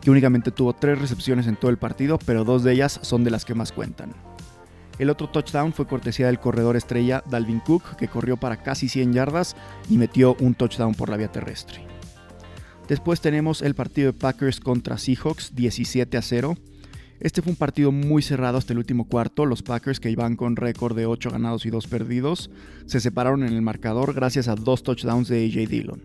que 0.00 0.10
únicamente 0.10 0.50
tuvo 0.50 0.72
3 0.72 0.98
recepciones 0.98 1.46
en 1.46 1.56
todo 1.56 1.70
el 1.70 1.78
partido, 1.78 2.18
pero 2.24 2.44
dos 2.44 2.62
de 2.62 2.72
ellas 2.72 3.00
son 3.02 3.24
de 3.24 3.30
las 3.30 3.44
que 3.44 3.54
más 3.54 3.72
cuentan. 3.72 4.12
El 4.98 5.08
otro 5.08 5.30
touchdown 5.30 5.72
fue 5.72 5.86
cortesía 5.86 6.26
del 6.26 6.40
corredor 6.40 6.76
estrella 6.76 7.24
Dalvin 7.30 7.60
Cook, 7.60 7.96
que 7.96 8.08
corrió 8.08 8.36
para 8.36 8.62
casi 8.62 8.88
100 8.88 9.14
yardas 9.14 9.56
y 9.88 9.96
metió 9.96 10.36
un 10.40 10.54
touchdown 10.54 10.94
por 10.94 11.08
la 11.08 11.16
vía 11.16 11.32
terrestre. 11.32 11.80
Después 12.86 13.22
tenemos 13.22 13.62
el 13.62 13.74
partido 13.74 14.12
de 14.12 14.18
Packers 14.18 14.60
contra 14.60 14.98
Seahawks 14.98 15.54
17 15.54 16.18
a 16.18 16.22
0. 16.22 16.56
Este 17.20 17.40
fue 17.40 17.52
un 17.52 17.56
partido 17.56 17.92
muy 17.92 18.20
cerrado 18.20 18.58
hasta 18.58 18.72
el 18.72 18.78
último 18.78 19.06
cuarto. 19.06 19.46
Los 19.46 19.62
Packers, 19.62 20.00
que 20.00 20.10
iban 20.10 20.36
con 20.36 20.56
récord 20.56 20.96
de 20.96 21.06
8 21.06 21.30
ganados 21.30 21.64
y 21.64 21.70
2 21.70 21.86
perdidos, 21.86 22.50
se 22.84 23.00
separaron 23.00 23.42
en 23.42 23.54
el 23.54 23.62
marcador 23.62 24.12
gracias 24.12 24.48
a 24.48 24.54
dos 24.54 24.82
touchdowns 24.82 25.28
de 25.28 25.46
AJ 25.46 25.68
Dillon. 25.68 26.02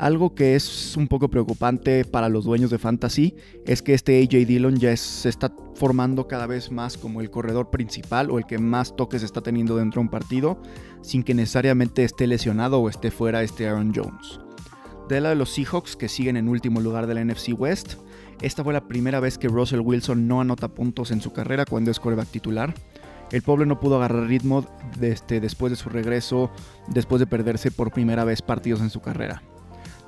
Algo 0.00 0.34
que 0.34 0.54
es 0.54 0.96
un 0.96 1.08
poco 1.08 1.28
preocupante 1.28 2.06
para 2.06 2.30
los 2.30 2.46
dueños 2.46 2.70
de 2.70 2.78
Fantasy 2.78 3.36
es 3.66 3.82
que 3.82 3.92
este 3.92 4.18
AJ 4.18 4.46
Dillon 4.46 4.76
ya 4.76 4.96
se 4.96 5.28
está 5.28 5.52
formando 5.74 6.26
cada 6.26 6.46
vez 6.46 6.70
más 6.70 6.96
como 6.96 7.20
el 7.20 7.30
corredor 7.30 7.68
principal 7.68 8.30
o 8.30 8.38
el 8.38 8.46
que 8.46 8.56
más 8.56 8.96
toques 8.96 9.22
está 9.22 9.42
teniendo 9.42 9.76
dentro 9.76 10.00
de 10.00 10.06
un 10.06 10.10
partido, 10.10 10.62
sin 11.02 11.22
que 11.22 11.34
necesariamente 11.34 12.02
esté 12.02 12.26
lesionado 12.26 12.80
o 12.80 12.88
esté 12.88 13.10
fuera 13.10 13.42
este 13.42 13.68
Aaron 13.68 13.92
Jones. 13.94 14.40
De 15.10 15.20
la 15.20 15.28
de 15.28 15.34
los 15.34 15.50
Seahawks, 15.50 15.96
que 15.96 16.08
siguen 16.08 16.38
en 16.38 16.48
último 16.48 16.80
lugar 16.80 17.06
de 17.06 17.12
la 17.12 17.22
NFC 17.22 17.50
West, 17.54 17.96
esta 18.40 18.64
fue 18.64 18.72
la 18.72 18.88
primera 18.88 19.20
vez 19.20 19.36
que 19.36 19.48
Russell 19.48 19.80
Wilson 19.80 20.26
no 20.26 20.40
anota 20.40 20.68
puntos 20.68 21.10
en 21.10 21.20
su 21.20 21.34
carrera 21.34 21.66
cuando 21.66 21.90
es 21.90 22.00
coreback 22.00 22.28
titular. 22.28 22.72
El 23.32 23.42
pueblo 23.42 23.66
no 23.66 23.78
pudo 23.78 23.96
agarrar 23.96 24.28
ritmo 24.28 24.64
este, 25.02 25.40
después 25.40 25.70
de 25.70 25.76
su 25.76 25.90
regreso, 25.90 26.50
después 26.88 27.20
de 27.20 27.26
perderse 27.26 27.70
por 27.70 27.92
primera 27.92 28.24
vez 28.24 28.40
partidos 28.40 28.80
en 28.80 28.88
su 28.88 29.02
carrera. 29.02 29.42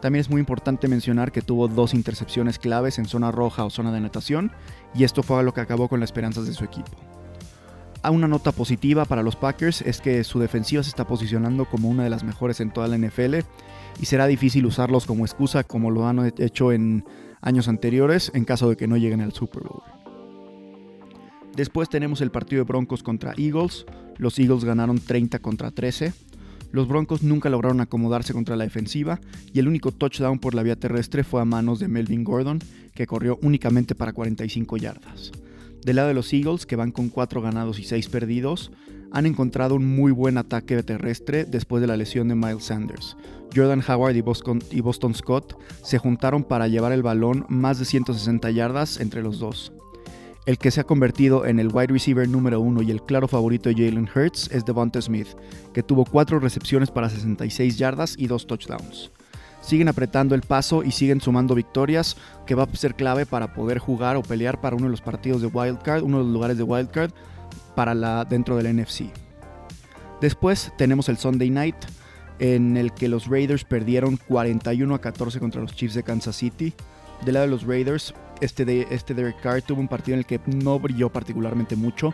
También 0.02 0.20
es 0.20 0.28
muy 0.28 0.40
importante 0.40 0.88
mencionar 0.88 1.30
que 1.30 1.42
tuvo 1.42 1.68
dos 1.68 1.94
intercepciones 1.94 2.58
claves 2.58 2.98
en 2.98 3.06
zona 3.06 3.30
roja 3.30 3.64
o 3.64 3.70
zona 3.70 3.92
de 3.92 4.00
natación, 4.00 4.50
y 4.96 5.04
esto 5.04 5.22
fue 5.22 5.44
lo 5.44 5.54
que 5.54 5.60
acabó 5.60 5.88
con 5.88 6.00
las 6.00 6.08
esperanzas 6.08 6.44
de 6.44 6.54
su 6.54 6.64
equipo. 6.64 6.90
A 8.02 8.10
una 8.10 8.26
nota 8.26 8.50
positiva 8.50 9.04
para 9.04 9.22
los 9.22 9.36
Packers 9.36 9.80
es 9.80 10.00
que 10.00 10.24
su 10.24 10.40
defensiva 10.40 10.82
se 10.82 10.88
está 10.88 11.06
posicionando 11.06 11.66
como 11.66 11.88
una 11.88 12.02
de 12.02 12.10
las 12.10 12.24
mejores 12.24 12.58
en 12.58 12.72
toda 12.72 12.88
la 12.88 12.98
NFL 12.98 13.36
y 14.00 14.06
será 14.06 14.26
difícil 14.26 14.66
usarlos 14.66 15.06
como 15.06 15.24
excusa 15.24 15.62
como 15.62 15.92
lo 15.92 16.08
han 16.08 16.32
hecho 16.38 16.72
en 16.72 17.04
años 17.40 17.68
anteriores 17.68 18.32
en 18.34 18.44
caso 18.44 18.68
de 18.68 18.76
que 18.76 18.88
no 18.88 18.96
lleguen 18.96 19.20
al 19.20 19.32
Super 19.32 19.62
Bowl. 19.62 19.84
Después 21.54 21.88
tenemos 21.88 22.20
el 22.22 22.32
partido 22.32 22.64
de 22.64 22.68
Broncos 22.68 23.04
contra 23.04 23.34
Eagles. 23.36 23.86
Los 24.16 24.36
Eagles 24.40 24.64
ganaron 24.64 24.98
30 24.98 25.38
contra 25.38 25.70
13. 25.70 26.12
Los 26.72 26.88
Broncos 26.88 27.22
nunca 27.22 27.50
lograron 27.50 27.80
acomodarse 27.80 28.32
contra 28.32 28.56
la 28.56 28.64
defensiva 28.64 29.20
y 29.52 29.58
el 29.58 29.68
único 29.68 29.92
touchdown 29.92 30.38
por 30.38 30.54
la 30.54 30.62
vía 30.62 30.74
terrestre 30.74 31.22
fue 31.22 31.42
a 31.42 31.44
manos 31.44 31.78
de 31.78 31.88
Melvin 31.88 32.24
Gordon, 32.24 32.60
que 32.94 33.06
corrió 33.06 33.38
únicamente 33.42 33.94
para 33.94 34.14
45 34.14 34.78
yardas. 34.78 35.32
Del 35.84 35.96
lado 35.96 36.08
de 36.08 36.14
los 36.14 36.32
Eagles, 36.32 36.64
que 36.64 36.76
van 36.76 36.90
con 36.90 37.10
4 37.10 37.42
ganados 37.42 37.78
y 37.78 37.84
6 37.84 38.08
perdidos, 38.08 38.72
han 39.10 39.26
encontrado 39.26 39.74
un 39.74 39.84
muy 39.84 40.12
buen 40.12 40.38
ataque 40.38 40.82
terrestre 40.82 41.44
después 41.44 41.82
de 41.82 41.86
la 41.86 41.98
lesión 41.98 42.28
de 42.28 42.34
Miles 42.34 42.64
Sanders. 42.64 43.16
Jordan 43.54 43.82
Howard 43.86 44.16
y 44.16 44.22
Boston, 44.22 44.62
y 44.70 44.80
Boston 44.80 45.14
Scott 45.14 45.58
se 45.82 45.98
juntaron 45.98 46.44
para 46.44 46.68
llevar 46.68 46.92
el 46.92 47.02
balón 47.02 47.44
más 47.50 47.78
de 47.78 47.84
160 47.84 48.50
yardas 48.50 48.98
entre 48.98 49.22
los 49.22 49.38
dos. 49.38 49.72
El 50.44 50.58
que 50.58 50.72
se 50.72 50.80
ha 50.80 50.84
convertido 50.84 51.46
en 51.46 51.60
el 51.60 51.68
wide 51.72 51.92
receiver 51.92 52.28
número 52.28 52.60
uno 52.60 52.82
y 52.82 52.90
el 52.90 53.00
claro 53.02 53.28
favorito 53.28 53.68
de 53.68 53.76
Jalen 53.76 54.08
Hurts 54.12 54.50
es 54.50 54.64
Devonta 54.64 55.00
Smith, 55.00 55.28
que 55.72 55.84
tuvo 55.84 56.04
4 56.04 56.40
recepciones 56.40 56.90
para 56.90 57.08
66 57.08 57.78
yardas 57.78 58.16
y 58.18 58.26
2 58.26 58.48
touchdowns. 58.48 59.12
Siguen 59.60 59.86
apretando 59.86 60.34
el 60.34 60.42
paso 60.42 60.82
y 60.82 60.90
siguen 60.90 61.20
sumando 61.20 61.54
victorias, 61.54 62.16
que 62.44 62.56
va 62.56 62.64
a 62.64 62.76
ser 62.76 62.96
clave 62.96 63.24
para 63.24 63.54
poder 63.54 63.78
jugar 63.78 64.16
o 64.16 64.22
pelear 64.22 64.60
para 64.60 64.74
uno 64.74 64.86
de 64.86 64.90
los 64.90 65.00
partidos 65.00 65.42
de 65.42 65.46
Wildcard, 65.46 66.02
uno 66.02 66.18
de 66.18 66.24
los 66.24 66.32
lugares 66.32 66.56
de 66.56 66.64
Wildcard 66.64 67.12
para 67.76 68.24
dentro 68.24 68.56
del 68.56 68.76
NFC. 68.76 69.12
Después 70.20 70.72
tenemos 70.76 71.08
el 71.08 71.18
Sunday 71.18 71.50
Night, 71.50 71.76
en 72.40 72.76
el 72.76 72.92
que 72.92 73.06
los 73.06 73.28
Raiders 73.28 73.62
perdieron 73.62 74.16
41 74.16 74.92
a 74.92 75.00
14 75.00 75.38
contra 75.38 75.60
los 75.60 75.76
Chiefs 75.76 75.94
de 75.94 76.02
Kansas 76.02 76.34
City. 76.34 76.72
Del 77.24 77.34
lado 77.34 77.46
de 77.46 77.52
los 77.52 77.62
Raiders, 77.62 78.12
este, 78.42 78.92
este 78.94 79.14
Derek 79.14 79.40
Carr 79.40 79.62
tuvo 79.62 79.80
un 79.80 79.88
partido 79.88 80.14
en 80.14 80.18
el 80.20 80.26
que 80.26 80.40
no 80.46 80.78
brilló 80.78 81.10
particularmente 81.10 81.76
mucho. 81.76 82.12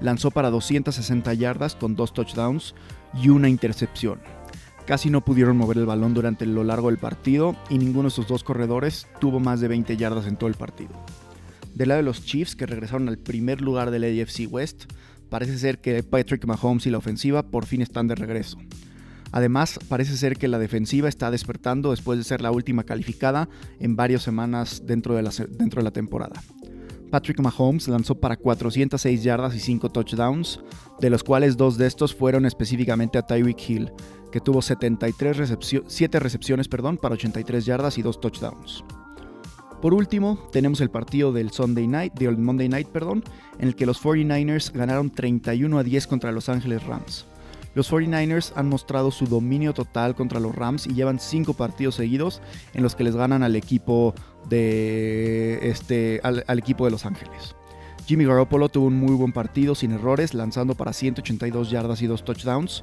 Lanzó 0.00 0.30
para 0.30 0.50
260 0.50 1.32
yardas 1.34 1.74
con 1.74 1.96
dos 1.96 2.12
touchdowns 2.12 2.74
y 3.14 3.30
una 3.30 3.48
intercepción. 3.48 4.20
Casi 4.86 5.08
no 5.10 5.24
pudieron 5.24 5.56
mover 5.56 5.78
el 5.78 5.86
balón 5.86 6.14
durante 6.14 6.46
lo 6.46 6.64
largo 6.64 6.88
del 6.88 6.98
partido 6.98 7.56
y 7.68 7.78
ninguno 7.78 8.08
de 8.08 8.14
sus 8.14 8.26
dos 8.26 8.44
corredores 8.44 9.06
tuvo 9.20 9.40
más 9.40 9.60
de 9.60 9.68
20 9.68 9.96
yardas 9.96 10.26
en 10.26 10.36
todo 10.36 10.48
el 10.48 10.56
partido. 10.56 10.92
Del 11.74 11.88
lado 11.88 11.98
de 11.98 12.04
los 12.04 12.24
Chiefs, 12.24 12.56
que 12.56 12.66
regresaron 12.66 13.08
al 13.08 13.18
primer 13.18 13.60
lugar 13.60 13.90
del 13.90 14.04
AFC 14.04 14.48
West, 14.50 14.84
parece 15.28 15.58
ser 15.58 15.80
que 15.80 16.02
Patrick 16.02 16.44
Mahomes 16.44 16.86
y 16.86 16.90
la 16.90 16.98
ofensiva 16.98 17.42
por 17.42 17.66
fin 17.66 17.82
están 17.82 18.08
de 18.08 18.16
regreso. 18.16 18.58
Además, 19.32 19.78
parece 19.88 20.16
ser 20.16 20.36
que 20.36 20.48
la 20.48 20.58
defensiva 20.58 21.08
está 21.08 21.30
despertando 21.30 21.90
después 21.90 22.18
de 22.18 22.24
ser 22.24 22.40
la 22.40 22.50
última 22.50 22.84
calificada 22.84 23.48
en 23.78 23.96
varias 23.96 24.22
semanas 24.22 24.82
dentro 24.84 25.14
de 25.14 25.22
la, 25.22 25.90
temporada. 25.90 26.42
Patrick 27.10 27.40
Mahomes 27.40 27.88
lanzó 27.88 28.14
para 28.16 28.36
406 28.36 29.22
yardas 29.22 29.54
y 29.54 29.60
5 29.60 29.90
touchdowns, 29.90 30.60
de 31.00 31.10
los 31.10 31.24
cuales 31.24 31.56
dos 31.56 31.76
de 31.76 31.86
estos 31.86 32.14
fueron 32.14 32.46
específicamente 32.46 33.18
a 33.18 33.22
Tyreek 33.22 33.68
Hill, 33.68 33.92
que 34.30 34.40
tuvo 34.40 34.62
73 34.62 35.56
7 35.86 36.20
recepciones 36.20 36.68
perdón, 36.68 36.98
para 36.98 37.14
83 37.14 37.64
yardas 37.64 37.98
y 37.98 38.02
2 38.02 38.20
touchdowns. 38.20 38.84
Por 39.80 39.94
último, 39.94 40.38
tenemos 40.52 40.80
el 40.82 40.90
partido 40.90 41.32
del 41.32 41.50
Sunday 41.50 41.86
Night, 41.86 42.12
del 42.12 42.36
Monday 42.36 42.68
Night, 42.68 42.88
perdón, 42.88 43.24
en 43.58 43.68
el 43.68 43.74
que 43.74 43.86
los 43.86 44.02
49ers 44.02 44.72
ganaron 44.72 45.10
31 45.10 45.78
a 45.78 45.82
10 45.82 46.06
contra 46.06 46.32
Los 46.32 46.50
Ángeles 46.50 46.84
Rams. 46.84 47.24
Los 47.74 47.92
49ers 47.92 48.52
han 48.56 48.68
mostrado 48.68 49.10
su 49.10 49.26
dominio 49.26 49.72
total 49.72 50.14
contra 50.14 50.40
los 50.40 50.54
Rams 50.54 50.86
y 50.86 50.94
llevan 50.94 51.20
5 51.20 51.54
partidos 51.54 51.94
seguidos 51.94 52.42
en 52.74 52.82
los 52.82 52.96
que 52.96 53.04
les 53.04 53.14
ganan 53.14 53.42
al 53.42 53.54
equipo 53.54 54.14
de 54.48 55.58
este 55.62 56.20
al, 56.22 56.58
equipo 56.58 56.84
de 56.84 56.90
Los 56.90 57.06
Ángeles. 57.06 57.54
Jimmy 58.06 58.24
Garoppolo 58.24 58.68
tuvo 58.68 58.86
un 58.86 58.96
muy 58.96 59.14
buen 59.14 59.32
partido 59.32 59.76
sin 59.76 59.92
errores, 59.92 60.34
lanzando 60.34 60.74
para 60.74 60.92
182 60.92 61.70
yardas 61.70 62.02
y 62.02 62.06
2 62.06 62.24
touchdowns. 62.24 62.82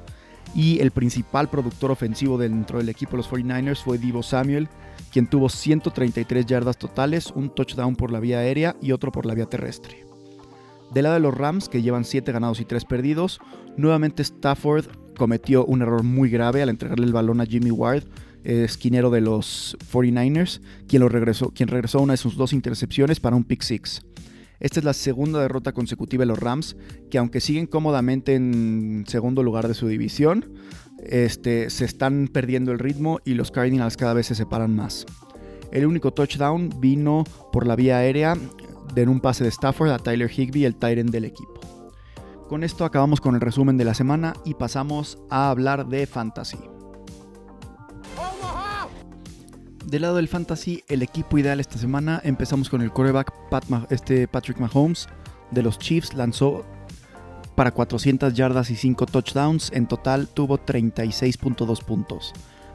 Y 0.54 0.80
el 0.80 0.90
principal 0.90 1.50
productor 1.50 1.90
ofensivo 1.90 2.38
dentro 2.38 2.78
del 2.78 2.88
equipo 2.88 3.10
de 3.12 3.16
los 3.18 3.30
49ers 3.30 3.82
fue 3.82 3.98
Divo 3.98 4.22
Samuel, 4.22 4.68
quien 5.12 5.26
tuvo 5.26 5.50
133 5.50 6.46
yardas 6.46 6.78
totales, 6.78 7.30
un 7.34 7.50
touchdown 7.50 7.94
por 7.94 8.10
la 8.10 8.20
vía 8.20 8.38
aérea 8.38 8.74
y 8.80 8.92
otro 8.92 9.12
por 9.12 9.26
la 9.26 9.34
vía 9.34 9.44
terrestre. 9.44 10.07
Del 10.92 11.04
lado 11.04 11.14
de 11.14 11.20
los 11.20 11.34
Rams, 11.34 11.68
que 11.68 11.82
llevan 11.82 12.04
7 12.04 12.32
ganados 12.32 12.60
y 12.60 12.64
3 12.64 12.84
perdidos, 12.84 13.40
nuevamente 13.76 14.22
Stafford 14.22 14.86
cometió 15.16 15.64
un 15.66 15.82
error 15.82 16.02
muy 16.02 16.30
grave 16.30 16.62
al 16.62 16.70
entregarle 16.70 17.04
el 17.04 17.12
balón 17.12 17.40
a 17.40 17.46
Jimmy 17.46 17.70
Ward, 17.70 18.04
esquinero 18.44 19.10
de 19.10 19.20
los 19.20 19.76
49ers, 19.92 20.60
quien, 20.86 21.00
lo 21.00 21.08
regresó, 21.08 21.50
quien 21.50 21.68
regresó 21.68 22.00
una 22.00 22.14
de 22.14 22.18
sus 22.18 22.36
dos 22.36 22.52
intercepciones 22.52 23.20
para 23.20 23.36
un 23.36 23.44
pick 23.44 23.62
six. 23.62 24.02
Esta 24.60 24.80
es 24.80 24.84
la 24.84 24.92
segunda 24.92 25.40
derrota 25.40 25.72
consecutiva 25.72 26.22
de 26.22 26.26
los 26.26 26.38
Rams, 26.38 26.76
que 27.10 27.18
aunque 27.18 27.40
siguen 27.40 27.66
cómodamente 27.66 28.34
en 28.34 29.04
segundo 29.06 29.42
lugar 29.42 29.68
de 29.68 29.74
su 29.74 29.86
división, 29.86 30.54
este, 31.04 31.70
se 31.70 31.84
están 31.84 32.28
perdiendo 32.28 32.72
el 32.72 32.78
ritmo 32.78 33.20
y 33.24 33.34
los 33.34 33.50
Cardinals 33.50 33.96
cada 33.96 34.14
vez 34.14 34.26
se 34.26 34.34
separan 34.34 34.74
más. 34.74 35.06
El 35.70 35.86
único 35.86 36.12
touchdown 36.12 36.70
vino 36.80 37.24
por 37.52 37.66
la 37.66 37.76
vía 37.76 37.98
aérea 37.98 38.36
en 39.02 39.08
un 39.08 39.20
pase 39.20 39.44
de 39.44 39.50
Stafford 39.50 39.90
a 39.90 39.98
Tyler 39.98 40.30
Higby, 40.30 40.64
el 40.64 40.76
Tyrant 40.76 41.10
del 41.10 41.24
equipo. 41.24 41.60
Con 42.48 42.64
esto 42.64 42.84
acabamos 42.84 43.20
con 43.20 43.34
el 43.34 43.40
resumen 43.40 43.76
de 43.76 43.84
la 43.84 43.94
semana 43.94 44.32
y 44.44 44.54
pasamos 44.54 45.18
a 45.28 45.50
hablar 45.50 45.86
de 45.86 46.06
fantasy. 46.06 46.58
Del 49.84 50.02
lado 50.02 50.16
del 50.16 50.28
fantasy, 50.28 50.82
el 50.88 51.02
equipo 51.02 51.38
ideal 51.38 51.60
esta 51.60 51.78
semana 51.78 52.20
empezamos 52.24 52.68
con 52.68 52.82
el 52.82 52.90
quarterback 52.90 53.32
este 53.90 54.28
Patrick 54.28 54.58
Mahomes 54.58 55.08
de 55.50 55.62
los 55.62 55.78
Chiefs. 55.78 56.14
Lanzó 56.14 56.64
para 57.54 57.70
400 57.70 58.34
yardas 58.34 58.70
y 58.70 58.76
5 58.76 59.06
touchdowns. 59.06 59.70
En 59.72 59.86
total 59.86 60.28
tuvo 60.28 60.58
36.2 60.58 61.82
puntos. 61.84 62.32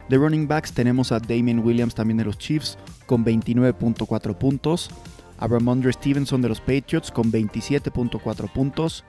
De 0.10 0.18
running 0.18 0.48
backs 0.48 0.74
tenemos 0.74 1.12
a 1.12 1.20
Damien 1.20 1.60
Williams 1.60 1.96
también 1.96 2.18
de 2.18 2.25
los 2.25 2.38
Chiefs 2.38 2.77
con 3.06 3.24
29.4 3.24 4.36
puntos 4.38 4.89
a 5.38 5.48
Stevenson 5.92 6.42
de 6.42 6.50
los 6.50 6.60
Patriots 6.60 7.12
con 7.12 7.32
27.4 7.32 8.52
puntos. 8.52 9.04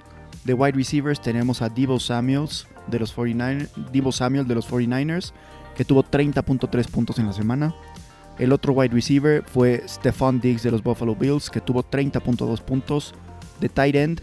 De 0.45 0.55
wide 0.55 0.73
receivers 0.73 1.21
tenemos 1.21 1.63
a 1.63 1.69
Debo 1.69 1.99
Samuels 2.01 2.67
de 2.87 2.99
los 2.99 3.13
49 3.13 3.69
Debo 3.93 4.13
Samuel 4.13 4.47
de 4.47 4.55
los 4.55 4.69
49ers 4.69 5.33
que 5.77 5.85
tuvo 5.85 6.05
30.3 6.05 6.89
puntos 6.89 7.19
en 7.19 7.27
la 7.27 7.33
semana. 7.33 7.75
El 8.39 8.53
otro 8.53 8.73
wide 8.73 8.93
receiver 8.93 9.45
fue 9.47 9.83
Stephon 9.87 10.41
Diggs 10.41 10.63
de 10.63 10.71
los 10.71 10.83
Buffalo 10.83 11.15
Bills 11.15 11.51
que 11.51 11.61
tuvo 11.61 11.83
30.2 11.83 12.61
puntos. 12.63 13.15
De 13.61 13.69
tight 13.69 13.95
end, 13.95 14.23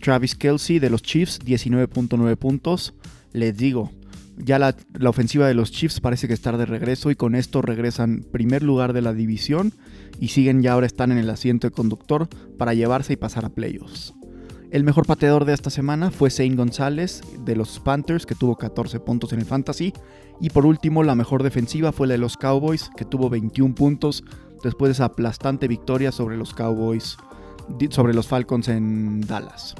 Travis 0.00 0.34
Kelsey 0.34 0.78
de 0.78 0.90
los 0.90 1.02
Chiefs, 1.02 1.40
19.9 1.40 2.36
puntos. 2.36 2.94
Les 3.32 3.56
digo, 3.56 3.92
ya 4.44 4.58
la, 4.58 4.74
ofensiva 5.06 5.46
de 5.46 5.54
los 5.54 5.70
Chiefs 5.70 6.00
parece 6.00 6.28
que 6.28 6.34
está 6.34 6.56
de 6.56 6.66
regreso 6.66 7.10
y 7.10 7.16
con 7.16 7.34
esto 7.34 7.62
regresan 7.62 8.24
primer 8.30 8.62
lugar 8.62 8.92
de 8.92 9.02
la 9.02 9.12
división 9.12 9.72
y 10.18 10.28
siguen 10.28 10.62
ya 10.62 10.72
ahora 10.72 10.86
están 10.86 11.12
en 11.12 11.18
el 11.18 11.30
asiento 11.30 11.66
de 11.66 11.72
conductor 11.72 12.28
para 12.58 12.74
llevarse 12.74 13.12
y 13.12 13.16
pasar 13.16 13.44
a 13.44 13.50
playoffs. 13.50 14.14
El 14.70 14.84
mejor 14.84 15.04
pateador 15.04 15.44
de 15.44 15.52
esta 15.52 15.68
semana 15.68 16.12
fue 16.12 16.30
Zane 16.30 16.54
González 16.54 17.22
de 17.44 17.56
los 17.56 17.80
Panthers, 17.80 18.24
que 18.24 18.36
tuvo 18.36 18.56
14 18.56 19.00
puntos 19.00 19.32
en 19.32 19.40
el 19.40 19.44
Fantasy. 19.46 19.92
Y 20.40 20.50
por 20.50 20.64
último, 20.64 21.02
la 21.02 21.16
mejor 21.16 21.42
defensiva 21.42 21.90
fue 21.90 22.06
la 22.06 22.12
de 22.12 22.18
los 22.18 22.36
Cowboys, 22.36 22.88
que 22.96 23.04
tuvo 23.04 23.28
21 23.28 23.74
puntos 23.74 24.22
después 24.62 24.90
de 24.90 24.92
esa 24.92 25.06
aplastante 25.06 25.66
victoria 25.66 26.12
sobre 26.12 26.36
los 26.36 26.54
Cowboys, 26.54 27.16
sobre 27.90 28.14
los 28.14 28.28
Falcons 28.28 28.68
en 28.68 29.22
Dallas. 29.22 29.74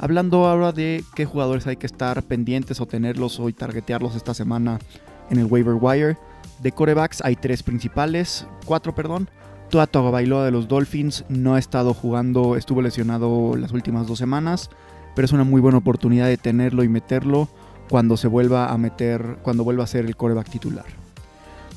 Hablando 0.00 0.46
ahora 0.46 0.72
de 0.72 1.04
qué 1.14 1.24
jugadores 1.24 1.66
hay 1.66 1.76
que 1.76 1.86
estar 1.86 2.22
pendientes 2.22 2.80
o 2.80 2.86
tenerlos 2.86 3.40
o 3.40 3.50
targetearlos 3.52 4.14
esta 4.14 4.32
semana 4.32 4.78
en 5.30 5.38
el 5.38 5.46
waiver 5.46 5.76
wire. 5.80 6.16
De 6.62 6.72
corebacks 6.72 7.20
hay 7.24 7.36
tres 7.36 7.62
principales, 7.62 8.46
cuatro 8.64 8.94
perdón. 8.94 9.28
Tua 9.70 9.86
Tagovailoa 9.86 10.44
de 10.44 10.50
los 10.50 10.68
Dolphins 10.68 11.24
no 11.28 11.54
ha 11.54 11.58
estado 11.58 11.94
jugando, 11.94 12.56
estuvo 12.56 12.80
lesionado 12.80 13.56
las 13.56 13.72
últimas 13.72 14.06
dos 14.06 14.18
semanas, 14.18 14.70
pero 15.14 15.26
es 15.26 15.32
una 15.32 15.44
muy 15.44 15.60
buena 15.60 15.78
oportunidad 15.78 16.26
de 16.26 16.38
tenerlo 16.38 16.84
y 16.84 16.88
meterlo 16.88 17.48
cuando 17.90 18.16
se 18.16 18.28
vuelva 18.28 18.72
a 18.72 18.78
meter, 18.78 19.38
cuando 19.42 19.64
vuelva 19.64 19.84
a 19.84 19.88
ser 19.88 20.06
el 20.06 20.16
coreback 20.16 20.48
titular. 20.48 20.86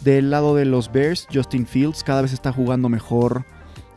Del 0.04 0.32
lado 0.32 0.56
de 0.56 0.66
los 0.66 0.92
Bears, 0.92 1.28
Justin 1.34 1.66
Fields 1.66 2.04
cada 2.04 2.22
vez 2.22 2.34
está 2.34 2.52
jugando 2.52 2.88
mejor. 2.88 3.46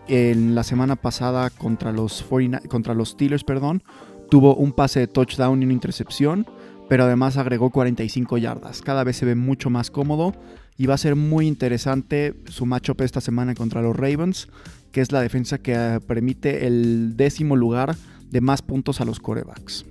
En 0.06 0.54
la 0.54 0.64
semana 0.64 0.96
pasada 0.96 1.48
contra 1.48 1.90
los, 1.90 2.26
contra 2.68 2.92
los 2.92 3.10
Steelers, 3.10 3.42
perdón, 3.42 3.82
tuvo 4.30 4.54
un 4.54 4.72
pase 4.72 5.00
de 5.00 5.06
touchdown 5.06 5.60
y 5.62 5.64
una 5.64 5.74
intercepción, 5.74 6.46
pero 6.88 7.04
además 7.04 7.36
agregó 7.36 7.70
45 7.70 8.38
yardas. 8.38 8.82
Cada 8.82 9.04
vez 9.04 9.16
se 9.16 9.26
ve 9.26 9.34
mucho 9.34 9.70
más 9.70 9.90
cómodo 9.90 10.34
y 10.76 10.86
va 10.86 10.94
a 10.94 10.98
ser 10.98 11.16
muy 11.16 11.46
interesante 11.46 12.34
su 12.46 12.66
matchup 12.66 13.00
esta 13.02 13.20
semana 13.20 13.54
contra 13.54 13.82
los 13.82 13.96
Ravens, 13.96 14.48
que 14.92 15.00
es 15.00 15.12
la 15.12 15.20
defensa 15.20 15.58
que 15.58 15.74
eh, 15.74 16.00
permite 16.06 16.66
el 16.66 17.16
décimo 17.16 17.56
lugar 17.56 17.96
de 18.30 18.40
más 18.40 18.62
puntos 18.62 19.00
a 19.00 19.04
los 19.04 19.20
corebacks. 19.20 19.84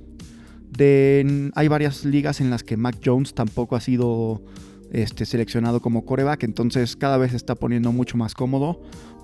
hay 0.77 1.67
varias 1.67 2.03
ligas 2.05 2.41
en 2.41 2.49
las 2.49 2.63
que 2.63 2.77
Mac 2.77 2.97
Jones 3.03 3.33
tampoco 3.33 3.75
ha 3.75 3.81
sido 3.81 4.41
este, 4.91 5.25
seleccionado 5.25 5.81
como 5.81 6.05
coreback, 6.05 6.43
entonces 6.43 6.95
cada 6.95 7.17
vez 7.17 7.31
se 7.31 7.37
está 7.37 7.55
poniendo 7.55 7.91
mucho 7.91 8.17
más 8.17 8.33
cómodo. 8.33 8.81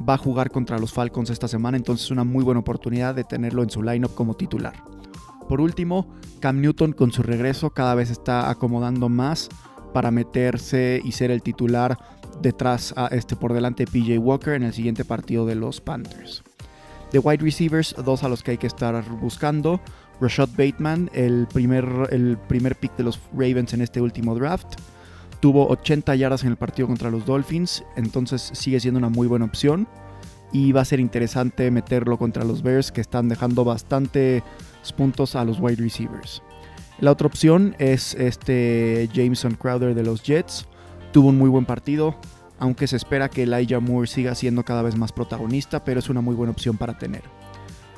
Va 0.07 0.13
a 0.13 0.17
jugar 0.17 0.49
contra 0.49 0.79
los 0.79 0.93
Falcons 0.93 1.29
esta 1.29 1.47
semana, 1.47 1.77
entonces 1.77 2.05
es 2.05 2.11
una 2.11 2.23
muy 2.23 2.43
buena 2.43 2.61
oportunidad 2.61 3.13
de 3.13 3.23
tenerlo 3.23 3.63
en 3.63 3.69
su 3.69 3.83
lineup 3.83 4.15
como 4.15 4.35
titular. 4.35 4.73
Por 5.49 5.61
último, 5.61 6.07
Cam 6.39 6.61
Newton 6.61 6.93
con 6.93 7.11
su 7.11 7.23
regreso 7.23 7.71
cada 7.71 7.95
vez 7.95 8.11
está 8.11 8.51
acomodando 8.51 9.09
más 9.09 9.49
para 9.95 10.11
meterse 10.11 11.01
y 11.03 11.11
ser 11.11 11.31
el 11.31 11.41
titular 11.41 11.97
detrás 12.39 12.93
a 12.95 13.07
este 13.07 13.35
por 13.35 13.53
delante 13.53 13.83
de 13.83 13.91
PJ 13.91 14.19
Walker 14.19 14.53
en 14.53 14.61
el 14.61 14.73
siguiente 14.73 15.03
partido 15.03 15.47
de 15.47 15.55
los 15.55 15.81
Panthers. 15.81 16.43
De 17.11 17.17
wide 17.17 17.43
receivers, 17.43 17.95
dos 18.05 18.23
a 18.23 18.29
los 18.29 18.43
que 18.43 18.51
hay 18.51 18.57
que 18.59 18.67
estar 18.67 19.03
buscando. 19.19 19.81
Rashad 20.21 20.49
Bateman, 20.55 21.09
el 21.13 21.47
primer, 21.51 22.07
el 22.11 22.37
primer 22.47 22.75
pick 22.75 22.95
de 22.95 23.05
los 23.05 23.19
Ravens 23.33 23.73
en 23.73 23.81
este 23.81 24.01
último 24.01 24.35
draft. 24.35 24.75
Tuvo 25.39 25.67
80 25.69 26.13
yardas 26.15 26.43
en 26.43 26.49
el 26.49 26.57
partido 26.57 26.87
contra 26.87 27.09
los 27.09 27.25
Dolphins, 27.25 27.83
entonces 27.95 28.51
sigue 28.53 28.79
siendo 28.79 28.99
una 28.99 29.09
muy 29.09 29.25
buena 29.25 29.45
opción. 29.45 29.87
Y 30.51 30.73
va 30.73 30.81
a 30.81 30.85
ser 30.85 30.99
interesante 30.99 31.71
meterlo 31.71 32.17
contra 32.17 32.43
los 32.43 32.61
Bears 32.61 32.91
que 32.91 33.01
están 33.01 33.29
dejando 33.29 33.63
bastantes 33.63 34.43
puntos 34.95 35.35
a 35.35 35.45
los 35.45 35.59
wide 35.59 35.81
receivers. 35.81 36.41
La 36.99 37.11
otra 37.11 37.27
opción 37.27 37.75
es 37.79 38.13
este 38.15 39.09
Jameson 39.13 39.55
Crowder 39.55 39.95
de 39.95 40.03
los 40.03 40.23
Jets. 40.23 40.67
Tuvo 41.13 41.29
un 41.29 41.37
muy 41.37 41.49
buen 41.49 41.65
partido, 41.65 42.15
aunque 42.59 42.87
se 42.87 42.97
espera 42.97 43.29
que 43.29 43.43
Elijah 43.43 43.79
Moore 43.79 44.07
siga 44.07 44.35
siendo 44.35 44.63
cada 44.63 44.81
vez 44.81 44.95
más 44.97 45.11
protagonista, 45.11 45.83
pero 45.83 45.99
es 45.99 46.09
una 46.09 46.21
muy 46.21 46.35
buena 46.35 46.51
opción 46.51 46.77
para 46.77 46.97
tener. 46.97 47.23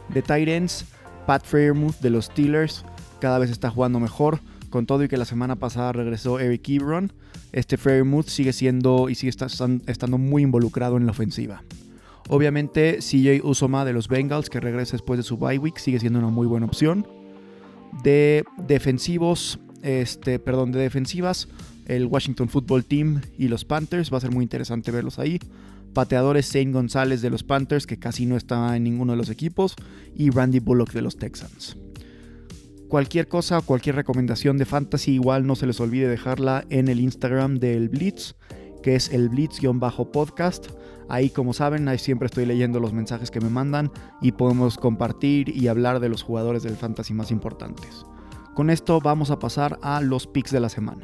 De 0.09 0.21
Titans, 0.21 0.85
Pat 1.25 1.43
Freiermuth 1.45 1.99
de 1.99 2.09
los 2.09 2.25
Steelers 2.25 2.85
cada 3.19 3.39
vez 3.39 3.49
está 3.51 3.69
jugando 3.69 3.99
mejor, 3.99 4.39
con 4.69 4.85
todo 4.85 5.03
y 5.03 5.07
que 5.07 5.17
la 5.17 5.25
semana 5.25 5.55
pasada 5.55 5.93
regresó 5.93 6.39
Eric 6.39 6.67
Ebron. 6.69 7.11
Este 7.51 7.77
Freiermuth 7.77 8.27
sigue 8.27 8.53
siendo 8.53 9.09
y 9.09 9.15
sigue 9.15 9.29
estando 9.29 10.17
muy 10.17 10.43
involucrado 10.43 10.97
en 10.97 11.05
la 11.05 11.11
ofensiva. 11.11 11.63
Obviamente, 12.29 12.99
CJ 12.99 13.43
Usoma 13.43 13.85
de 13.85 13.93
los 13.93 14.07
Bengals, 14.07 14.49
que 14.49 14.59
regresa 14.59 14.93
después 14.93 15.17
de 15.17 15.23
su 15.23 15.37
bye 15.37 15.57
week, 15.57 15.77
sigue 15.77 15.99
siendo 15.99 16.19
una 16.19 16.29
muy 16.29 16.47
buena 16.47 16.65
opción 16.65 17.05
de 18.03 18.45
defensivos, 18.67 19.59
este, 19.81 20.39
perdón, 20.39 20.71
de 20.71 20.79
defensivas, 20.79 21.47
el 21.85 22.05
Washington 22.05 22.49
Football 22.49 22.85
Team 22.85 23.21
y 23.37 23.47
los 23.47 23.65
Panthers, 23.65 24.11
va 24.11 24.17
a 24.17 24.21
ser 24.21 24.31
muy 24.31 24.43
interesante 24.43 24.91
verlos 24.91 25.19
ahí. 25.19 25.39
Pateadores 25.93 26.49
Zane 26.49 26.71
González 26.71 27.21
de 27.21 27.29
los 27.29 27.43
Panthers, 27.43 27.85
que 27.85 27.99
casi 27.99 28.25
no 28.25 28.37
está 28.37 28.75
en 28.77 28.83
ninguno 28.83 29.11
de 29.11 29.17
los 29.17 29.29
equipos, 29.29 29.75
y 30.15 30.29
Randy 30.29 30.59
Bullock 30.59 30.93
de 30.93 31.01
los 31.01 31.17
Texans. 31.17 31.75
Cualquier 32.87 33.27
cosa 33.27 33.57
o 33.57 33.61
cualquier 33.61 33.95
recomendación 33.95 34.57
de 34.57 34.65
fantasy, 34.65 35.13
igual 35.13 35.45
no 35.45 35.55
se 35.55 35.67
les 35.67 35.79
olvide 35.79 36.07
dejarla 36.07 36.65
en 36.69 36.87
el 36.87 36.99
Instagram 36.99 37.59
del 37.59 37.89
Blitz, 37.89 38.35
que 38.83 38.95
es 38.95 39.09
el 39.09 39.29
Blitz-podcast. 39.29 40.67
Ahí, 41.11 41.29
como 41.29 41.51
saben, 41.51 41.89
ahí 41.89 41.97
siempre 41.97 42.27
estoy 42.27 42.45
leyendo 42.45 42.79
los 42.79 42.93
mensajes 42.93 43.31
que 43.31 43.41
me 43.41 43.49
mandan 43.49 43.91
y 44.21 44.31
podemos 44.31 44.77
compartir 44.77 45.49
y 45.49 45.67
hablar 45.67 45.99
de 45.99 46.07
los 46.07 46.23
jugadores 46.23 46.63
del 46.63 46.77
fantasy 46.77 47.13
más 47.13 47.31
importantes. 47.31 48.05
Con 48.55 48.69
esto 48.69 49.01
vamos 49.01 49.29
a 49.29 49.37
pasar 49.37 49.77
a 49.81 49.99
los 49.99 50.25
picks 50.25 50.51
de 50.51 50.61
la 50.61 50.69
semana. 50.69 51.03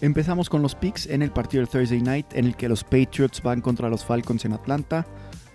Empezamos 0.00 0.48
con 0.48 0.62
los 0.62 0.74
picks 0.74 1.04
en 1.08 1.20
el 1.20 1.30
partido 1.30 1.60
del 1.60 1.68
Thursday 1.68 2.00
Night 2.00 2.32
en 2.32 2.46
el 2.46 2.56
que 2.56 2.70
los 2.70 2.84
Patriots 2.84 3.42
van 3.42 3.60
contra 3.60 3.90
los 3.90 4.02
Falcons 4.02 4.46
en 4.46 4.54
Atlanta. 4.54 5.06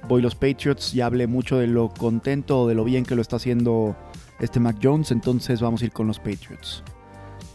Voy 0.07 0.21
los 0.21 0.35
Patriots, 0.35 0.93
ya 0.93 1.07
hablé 1.07 1.25
mucho 1.25 1.57
de 1.57 1.65
lo 1.65 1.89
contento 1.89 2.61
o 2.61 2.67
de 2.67 2.75
lo 2.75 2.83
bien 2.83 3.05
que 3.05 3.15
lo 3.15 3.23
está 3.23 3.37
haciendo 3.37 3.95
este 4.39 4.59
Mac 4.59 4.77
Jones, 4.83 5.09
entonces 5.09 5.61
vamos 5.61 5.81
a 5.81 5.85
ir 5.85 5.91
con 5.91 6.05
los 6.05 6.19
Patriots. 6.19 6.83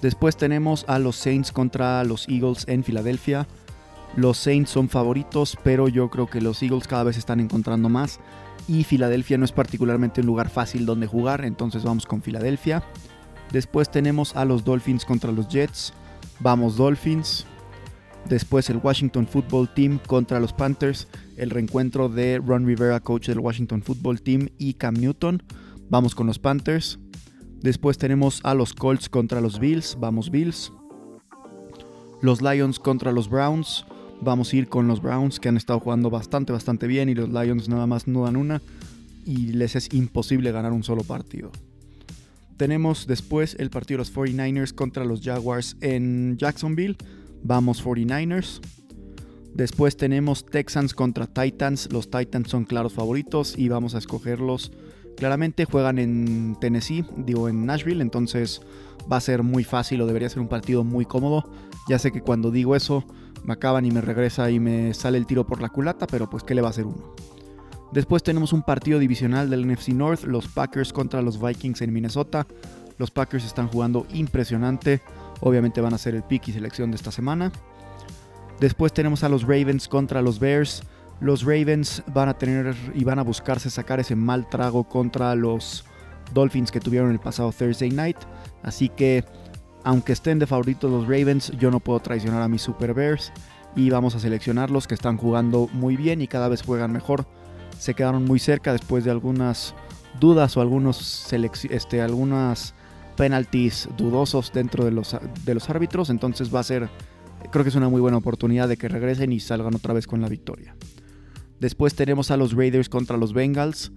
Después 0.03 0.37
tenemos 0.37 0.85
a 0.89 0.99
los 0.99 1.17
Saints 1.17 1.51
contra 1.51 2.05
los 2.05 2.29
Eagles 2.29 2.65
en 2.69 2.85
Filadelfia. 2.85 3.47
Los 4.17 4.39
Saints 4.39 4.71
son 4.71 4.89
favoritos, 4.89 5.57
pero 5.65 5.89
yo 5.89 6.09
creo 6.09 6.29
que 6.29 6.41
los 6.41 6.63
Eagles 6.63 6.87
cada 6.87 7.05
vez 7.05 7.17
están 7.17 7.41
encontrando 7.41 7.89
más. 7.89 8.21
Y 8.69 8.85
Filadelfia 8.85 9.39
no 9.39 9.45
es 9.45 9.53
particularmente 9.53 10.21
un 10.21 10.27
lugar 10.27 10.51
fácil 10.51 10.87
donde 10.87 11.07
jugar, 11.07 11.45
entonces 11.45 11.85
vamos 11.85 12.07
con 12.07 12.23
Filadelfia. 12.23 12.83
Después 13.53 13.91
tenemos 13.91 14.37
a 14.37 14.45
los 14.45 14.65
Dolphins 14.65 15.05
contra 15.05 15.33
los 15.33 15.49
Jets. 15.49 15.93
Vamos 16.41 16.77
Dolphins. 16.77 17.47
Después 18.29 18.69
el 18.69 18.77
Washington 18.77 19.27
Football 19.27 19.73
Team 19.75 19.99
contra 20.07 20.39
los 20.39 20.53
Panthers. 20.53 21.09
El 21.37 21.51
reencuentro 21.51 22.09
de 22.09 22.41
Ron 22.45 22.67
Rivera, 22.67 23.01
coach 23.01 23.29
del 23.29 23.39
Washington 23.39 23.83
Football 23.83 24.21
Team, 24.21 24.49
y 24.59 24.75
Cam 24.75 24.95
Newton. 24.95 25.43
Vamos 25.89 26.15
con 26.15 26.27
los 26.27 26.39
Panthers. 26.39 26.99
Después 27.63 27.99
tenemos 27.99 28.41
a 28.45 28.55
los 28.55 28.73
Colts 28.73 29.09
contra 29.09 29.41
los 29.41 29.59
Bills, 29.59 29.97
vamos 29.99 30.31
Bills. 30.31 30.73
Los 32.23 32.41
Lions 32.41 32.79
contra 32.79 33.13
los 33.13 33.29
Browns, 33.29 33.85
vamos 34.21 34.53
a 34.53 34.57
ir 34.57 34.69
con 34.69 34.87
los 34.87 35.03
Browns 35.03 35.41
que 35.41 35.49
han 35.49 35.57
estado 35.57 35.81
jugando 35.81 36.11
bastante, 36.11 36.53
bastante 36.53 36.87
bien 36.87 37.09
y 37.09 37.15
los 37.15 37.29
Lions 37.29 37.69
nada 37.69 37.87
más 37.87 38.07
no 38.07 38.25
dan 38.25 38.37
una 38.37 38.63
y 39.25 39.53
les 39.53 39.77
es 39.77 39.93
imposible 39.93 40.53
ganar 40.53 40.73
un 40.73 40.85
solo 40.85 41.03
partido. 41.03 41.51
Tenemos 42.57 43.07
después 43.07 43.57
el 43.59 43.71
partido 43.71 43.99
de 43.99 44.05
los 44.05 44.15
49ers 44.15 44.73
contra 44.73 45.05
los 45.05 45.21
Jaguars 45.21 45.77
en 45.81 46.37
Jacksonville, 46.39 46.97
vamos 47.43 47.85
49ers. 47.85 48.61
Después 49.55 49.97
tenemos 49.97 50.47
Texans 50.47 50.95
contra 50.95 51.27
Titans, 51.27 51.93
los 51.93 52.11
Titans 52.11 52.51
son 52.51 52.65
claros 52.65 52.93
favoritos 52.93 53.59
y 53.59 53.69
vamos 53.69 53.95
a 53.95 53.99
escogerlos 53.99 54.73
Claramente 55.19 55.65
juegan 55.65 55.99
en 55.99 56.57
Tennessee, 56.61 57.05
digo 57.17 57.49
en 57.49 57.67
Nashville, 57.67 58.03
entonces 58.03 58.63
va 59.11 59.17
a 59.17 59.21
ser 59.21 59.43
muy 59.43 59.65
fácil 59.65 60.01
o 60.01 60.07
debería 60.07 60.29
ser 60.29 60.41
un 60.41 60.49
partido 60.49 60.85
muy 60.85 61.05
cómodo. 61.05 61.51
Ya 61.89 61.99
sé 61.99 62.13
que 62.13 62.21
cuando 62.21 62.53
digo 62.53 62.77
eso 62.77 63.05
me 63.45 63.55
acaban 63.55 63.85
y 63.85 63.91
me 63.91 64.01
regresa 64.01 64.49
y 64.51 64.61
me 64.61 64.95
sale 64.95 65.19
el 65.19 65.27
tiro 65.27 65.45
por 65.45 65.61
la 65.61 65.71
culata, 65.71 66.07
pero 66.07 66.31
pues 66.31 66.45
¿qué 66.45 66.55
le 66.55 66.61
va 66.61 66.69
a 66.69 66.71
hacer 66.71 66.87
uno? 66.87 67.15
Después 67.91 68.23
tenemos 68.23 68.53
un 68.53 68.63
partido 68.63 69.01
divisional 69.01 69.51
del 69.51 69.67
NFC 69.67 69.89
North, 69.89 70.23
los 70.23 70.47
Packers 70.47 70.93
contra 70.93 71.21
los 71.21 71.41
Vikings 71.41 71.83
en 71.83 71.93
Minnesota. 71.93 72.47
Los 72.99 73.11
Packers 73.11 73.45
están 73.45 73.69
jugando 73.69 74.07
impresionante, 74.13 75.01
obviamente 75.41 75.81
van 75.81 75.95
a 75.95 75.99
ser 75.99 76.15
el 76.15 76.23
pick 76.23 76.49
y 76.49 76.53
selección 76.53 76.91
de 76.91 76.97
esta 76.97 77.11
semana. 77.11 77.51
Después 78.61 78.93
tenemos 78.93 79.25
a 79.25 79.29
los 79.29 79.43
Ravens 79.43 79.89
contra 79.89 80.21
los 80.21 80.39
Bears. 80.39 80.83
Los 81.21 81.43
Ravens 81.43 82.03
van 82.15 82.29
a 82.29 82.35
tener 82.35 82.75
y 82.95 83.05
van 83.05 83.19
a 83.19 83.25
buscarse 83.25 83.71
sacar 83.71 83.99
ese 83.99 84.15
mal 84.15 84.49
trago 84.49 84.85
contra 84.85 85.35
los 85.35 85.85
Dolphins 86.33 86.71
que 86.71 86.81
tuvieron 86.81 87.11
el 87.11 87.19
pasado 87.19 87.53
Thursday 87.53 87.91
night. 87.91 88.19
Así 88.63 88.89
que, 88.89 89.25
aunque 89.85 90.13
estén 90.13 90.39
de 90.39 90.47
favoritos 90.47 90.91
los 90.91 91.05
Ravens, 91.05 91.51
yo 91.59 91.71
no 91.71 91.81
puedo 91.81 92.01
traicionar 92.01 92.43
a 92.43 92.49
mis 92.49 92.63
Super 92.63 92.95
Bears. 92.95 93.33
y 93.77 93.91
vamos 93.91 94.15
a 94.15 94.19
seleccionar 94.19 94.71
los 94.71 94.89
que 94.89 94.95
están 94.95 95.19
jugando 95.19 95.69
muy 95.73 95.97
bien 95.97 96.21
y 96.21 96.27
cada 96.27 96.49
vez 96.49 96.63
juegan 96.63 96.91
mejor. 96.91 97.27
Se 97.79 97.95
quedaron 97.95 98.25
muy 98.25 98.39
cerca 98.39 98.73
después 98.73 99.05
de 99.05 99.11
algunas 99.11 99.75
dudas 100.19 100.57
o 100.57 100.61
algunos 100.61 101.33
este, 101.33 102.01
algunas 102.01 102.75
penalties 103.17 103.89
dudosos 103.97 104.53
dentro 104.53 104.85
de 104.85 104.91
los, 104.91 105.17
de 105.45 105.55
los 105.55 105.69
árbitros, 105.71 106.11
entonces 106.11 106.53
va 106.53 106.61
a 106.61 106.65
ser 106.65 106.89
creo 107.51 107.65
que 107.65 107.71
es 107.71 107.77
una 107.77 107.89
muy 107.89 108.01
buena 108.01 108.17
oportunidad 108.17 108.69
de 108.69 108.77
que 108.77 108.89
regresen 108.89 109.33
y 109.33 109.41
salgan 109.41 109.75
otra 109.75 109.95
vez 109.95 110.07
con 110.07 110.21
la 110.21 110.29
victoria. 110.29 110.75
Después 111.61 111.95
tenemos 111.95 112.31
a 112.31 112.37
los 112.37 112.53
Raiders 112.53 112.89
contra 112.89 113.17
los 113.17 113.33
Bengals 113.33 113.93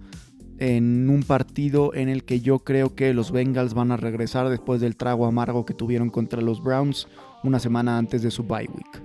en 0.58 1.08
un 1.10 1.22
partido 1.22 1.94
en 1.94 2.08
el 2.08 2.24
que 2.24 2.40
yo 2.40 2.60
creo 2.60 2.94
que 2.94 3.14
los 3.14 3.32
Bengals 3.32 3.74
van 3.74 3.92
a 3.92 3.96
regresar 3.96 4.48
después 4.48 4.80
del 4.80 4.96
trago 4.96 5.26
amargo 5.26 5.64
que 5.64 5.74
tuvieron 5.74 6.10
contra 6.10 6.40
los 6.40 6.62
Browns 6.62 7.08
una 7.42 7.58
semana 7.58 7.98
antes 7.98 8.22
de 8.22 8.30
su 8.30 8.44
bye 8.44 8.68
week. 8.72 9.02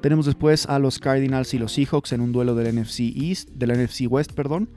Tenemos 0.00 0.26
después 0.26 0.66
a 0.66 0.78
los 0.78 0.98
Cardinals 0.98 1.54
y 1.54 1.58
los 1.58 1.72
Seahawks 1.72 2.12
en 2.12 2.20
un 2.20 2.32
duelo 2.32 2.54
del 2.54 2.80
NFC 2.80 3.00
East, 3.00 3.50
del 3.50 3.72
NFC 3.72 4.02
West, 4.08 4.32
perdón. 4.32 4.70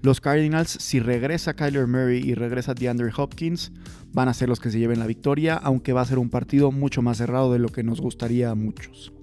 Los 0.00 0.20
Cardinals, 0.20 0.68
si 0.68 1.00
regresa 1.00 1.54
Kyler 1.54 1.86
Murray 1.86 2.18
y 2.18 2.34
regresa 2.34 2.74
DeAndre 2.74 3.10
Hopkins, 3.16 3.72
van 4.12 4.28
a 4.28 4.34
ser 4.34 4.50
los 4.50 4.60
que 4.60 4.70
se 4.70 4.78
lleven 4.78 4.98
la 4.98 5.06
victoria, 5.06 5.56
aunque 5.56 5.94
va 5.94 6.02
a 6.02 6.06
ser 6.06 6.18
un 6.18 6.28
partido 6.28 6.72
mucho 6.72 7.00
más 7.00 7.18
cerrado 7.18 7.52
de 7.52 7.58
lo 7.58 7.70
que 7.70 7.82
nos 7.82 8.02
gustaría 8.02 8.50
a 8.50 8.54
muchos. 8.54 9.13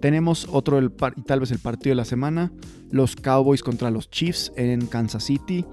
Tenemos 0.00 0.46
otro, 0.50 0.80
y 0.80 1.22
tal 1.22 1.40
vez 1.40 1.50
el 1.50 1.58
partido 1.58 1.90
de 1.90 1.96
la 1.96 2.04
semana, 2.04 2.52
los 2.90 3.16
Cowboys 3.16 3.62
contra 3.62 3.90
los 3.90 4.10
Chiefs 4.10 4.52
en 4.56 4.86
Kansas 4.86 5.24
City. 5.24 5.64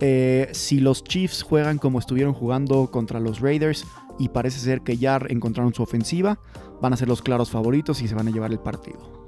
Eh, 0.00 0.48
si 0.52 0.80
los 0.80 1.04
Chiefs 1.04 1.42
juegan 1.42 1.78
como 1.78 1.98
estuvieron 1.98 2.34
jugando 2.34 2.90
contra 2.90 3.20
los 3.20 3.40
Raiders 3.40 3.86
y 4.18 4.28
parece 4.28 4.58
ser 4.58 4.80
que 4.80 4.96
ya 4.96 5.20
encontraron 5.28 5.72
su 5.72 5.82
ofensiva, 5.82 6.40
van 6.82 6.92
a 6.92 6.96
ser 6.96 7.08
los 7.08 7.22
claros 7.22 7.50
favoritos 7.50 8.02
y 8.02 8.08
se 8.08 8.14
van 8.14 8.28
a 8.28 8.30
llevar 8.30 8.50
el 8.50 8.58
partido. 8.58 9.24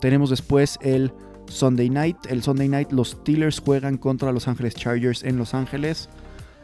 Tenemos 0.00 0.30
después 0.30 0.78
el 0.82 1.12
Sunday 1.48 1.88
Night. 1.88 2.18
El 2.28 2.42
Sunday 2.42 2.68
Night 2.68 2.92
los 2.92 3.10
Steelers 3.10 3.60
juegan 3.60 3.96
contra 3.96 4.32
los 4.32 4.48
Ángeles 4.48 4.74
Chargers 4.74 5.22
en 5.22 5.38
Los 5.38 5.54
Ángeles. 5.54 6.08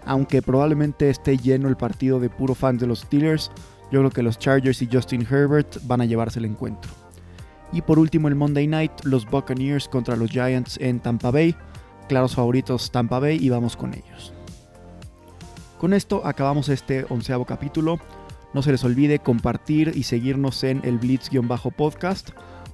Aunque 0.05 0.43
probablemente 0.43 1.09
esté 1.09 1.39
lleno 1.39 1.69
el 1.69 1.77
partido 1.77 2.21
de 2.21 2.29
puro 2.29 2.55
fans 2.55 2.81
de 2.81 2.87
los 2.87 3.01
Steelers, 3.01 3.51
yo 3.93 3.99
creo 4.01 4.11
que 4.11 4.23
los 4.23 4.39
Chargers 4.39 4.81
y 4.81 4.89
Justin 4.91 5.27
Herbert 5.31 5.77
van 5.87 6.01
a 6.01 6.07
llevarse 6.07 6.39
el 6.39 6.47
encuentro. 6.47 6.91
Y 7.75 7.83
por 7.83 7.99
último 7.99 8.29
el 8.29 8.35
Monday 8.35 8.67
Night, 8.67 8.93
los 9.05 9.27
Buccaneers 9.27 9.87
contra 9.87 10.17
los 10.17 10.31
Giants 10.31 10.79
en 10.81 10.99
Tampa 10.99 11.31
Bay. 11.31 11.55
Claros 12.09 12.35
favoritos 12.35 12.91
Tampa 12.91 13.19
Bay 13.19 13.37
y 13.39 13.51
vamos 13.51 13.77
con 13.77 13.93
ellos. 13.93 14.33
Con 15.79 15.93
esto 15.93 16.23
acabamos 16.25 16.71
este 16.71 17.05
onceavo 17.11 17.45
capítulo. 17.45 18.01
No 18.55 18.63
se 18.63 18.73
les 18.73 18.83
olvide 18.83 19.19
compartir 19.19 19.93
y 19.95 20.05
seguirnos 20.05 20.65
en 20.65 20.81
el 20.85 20.99
Blitz-podcast 20.99 22.31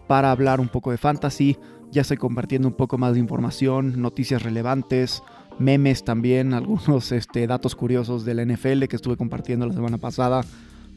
para 0.06 0.30
hablar 0.30 0.60
un 0.60 0.68
poco 0.68 0.92
de 0.92 0.98
fantasy. 0.98 1.58
Ya 1.90 2.02
estoy 2.02 2.16
compartiendo 2.16 2.68
un 2.68 2.74
poco 2.74 2.96
más 2.96 3.14
de 3.14 3.20
información, 3.20 4.00
noticias 4.00 4.42
relevantes, 4.44 5.22
memes 5.58 6.04
también, 6.04 6.54
algunos 6.54 7.10
este, 7.10 7.48
datos 7.48 7.74
curiosos 7.74 8.24
de 8.24 8.34
la 8.34 8.44
NFL 8.44 8.84
que 8.84 8.96
estuve 8.96 9.16
compartiendo 9.16 9.66
la 9.66 9.74
semana 9.74 9.98
pasada 9.98 10.42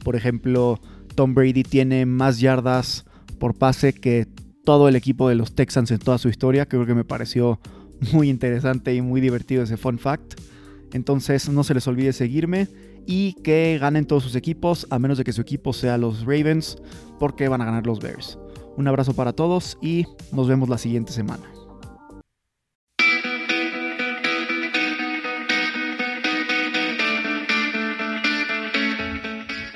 por 0.04 0.16
ejemplo, 0.16 0.80
Tom 1.14 1.34
Brady 1.34 1.62
tiene 1.62 2.06
más 2.06 2.40
yardas 2.40 3.04
por 3.38 3.54
pase 3.54 3.92
que 3.92 4.26
todo 4.64 4.88
el 4.88 4.96
equipo 4.96 5.28
de 5.28 5.34
los 5.34 5.54
Texans 5.54 5.90
en 5.90 5.98
toda 5.98 6.18
su 6.18 6.28
historia. 6.28 6.66
Creo 6.66 6.86
que 6.86 6.94
me 6.94 7.04
pareció 7.04 7.60
muy 8.12 8.28
interesante 8.28 8.94
y 8.94 9.02
muy 9.02 9.20
divertido 9.20 9.62
ese 9.62 9.76
fun 9.76 9.98
fact. 9.98 10.40
Entonces 10.92 11.48
no 11.48 11.64
se 11.64 11.74
les 11.74 11.86
olvide 11.86 12.12
seguirme 12.12 12.68
y 13.06 13.34
que 13.42 13.78
ganen 13.80 14.06
todos 14.06 14.22
sus 14.22 14.36
equipos, 14.36 14.86
a 14.90 14.98
menos 14.98 15.18
de 15.18 15.24
que 15.24 15.32
su 15.32 15.40
equipo 15.40 15.72
sea 15.72 15.98
los 15.98 16.20
Ravens, 16.20 16.76
porque 17.18 17.48
van 17.48 17.60
a 17.60 17.64
ganar 17.64 17.86
los 17.86 18.00
Bears. 18.00 18.38
Un 18.76 18.88
abrazo 18.88 19.14
para 19.14 19.32
todos 19.32 19.78
y 19.82 20.06
nos 20.32 20.48
vemos 20.48 20.68
la 20.68 20.78
siguiente 20.78 21.12
semana. 21.12 21.51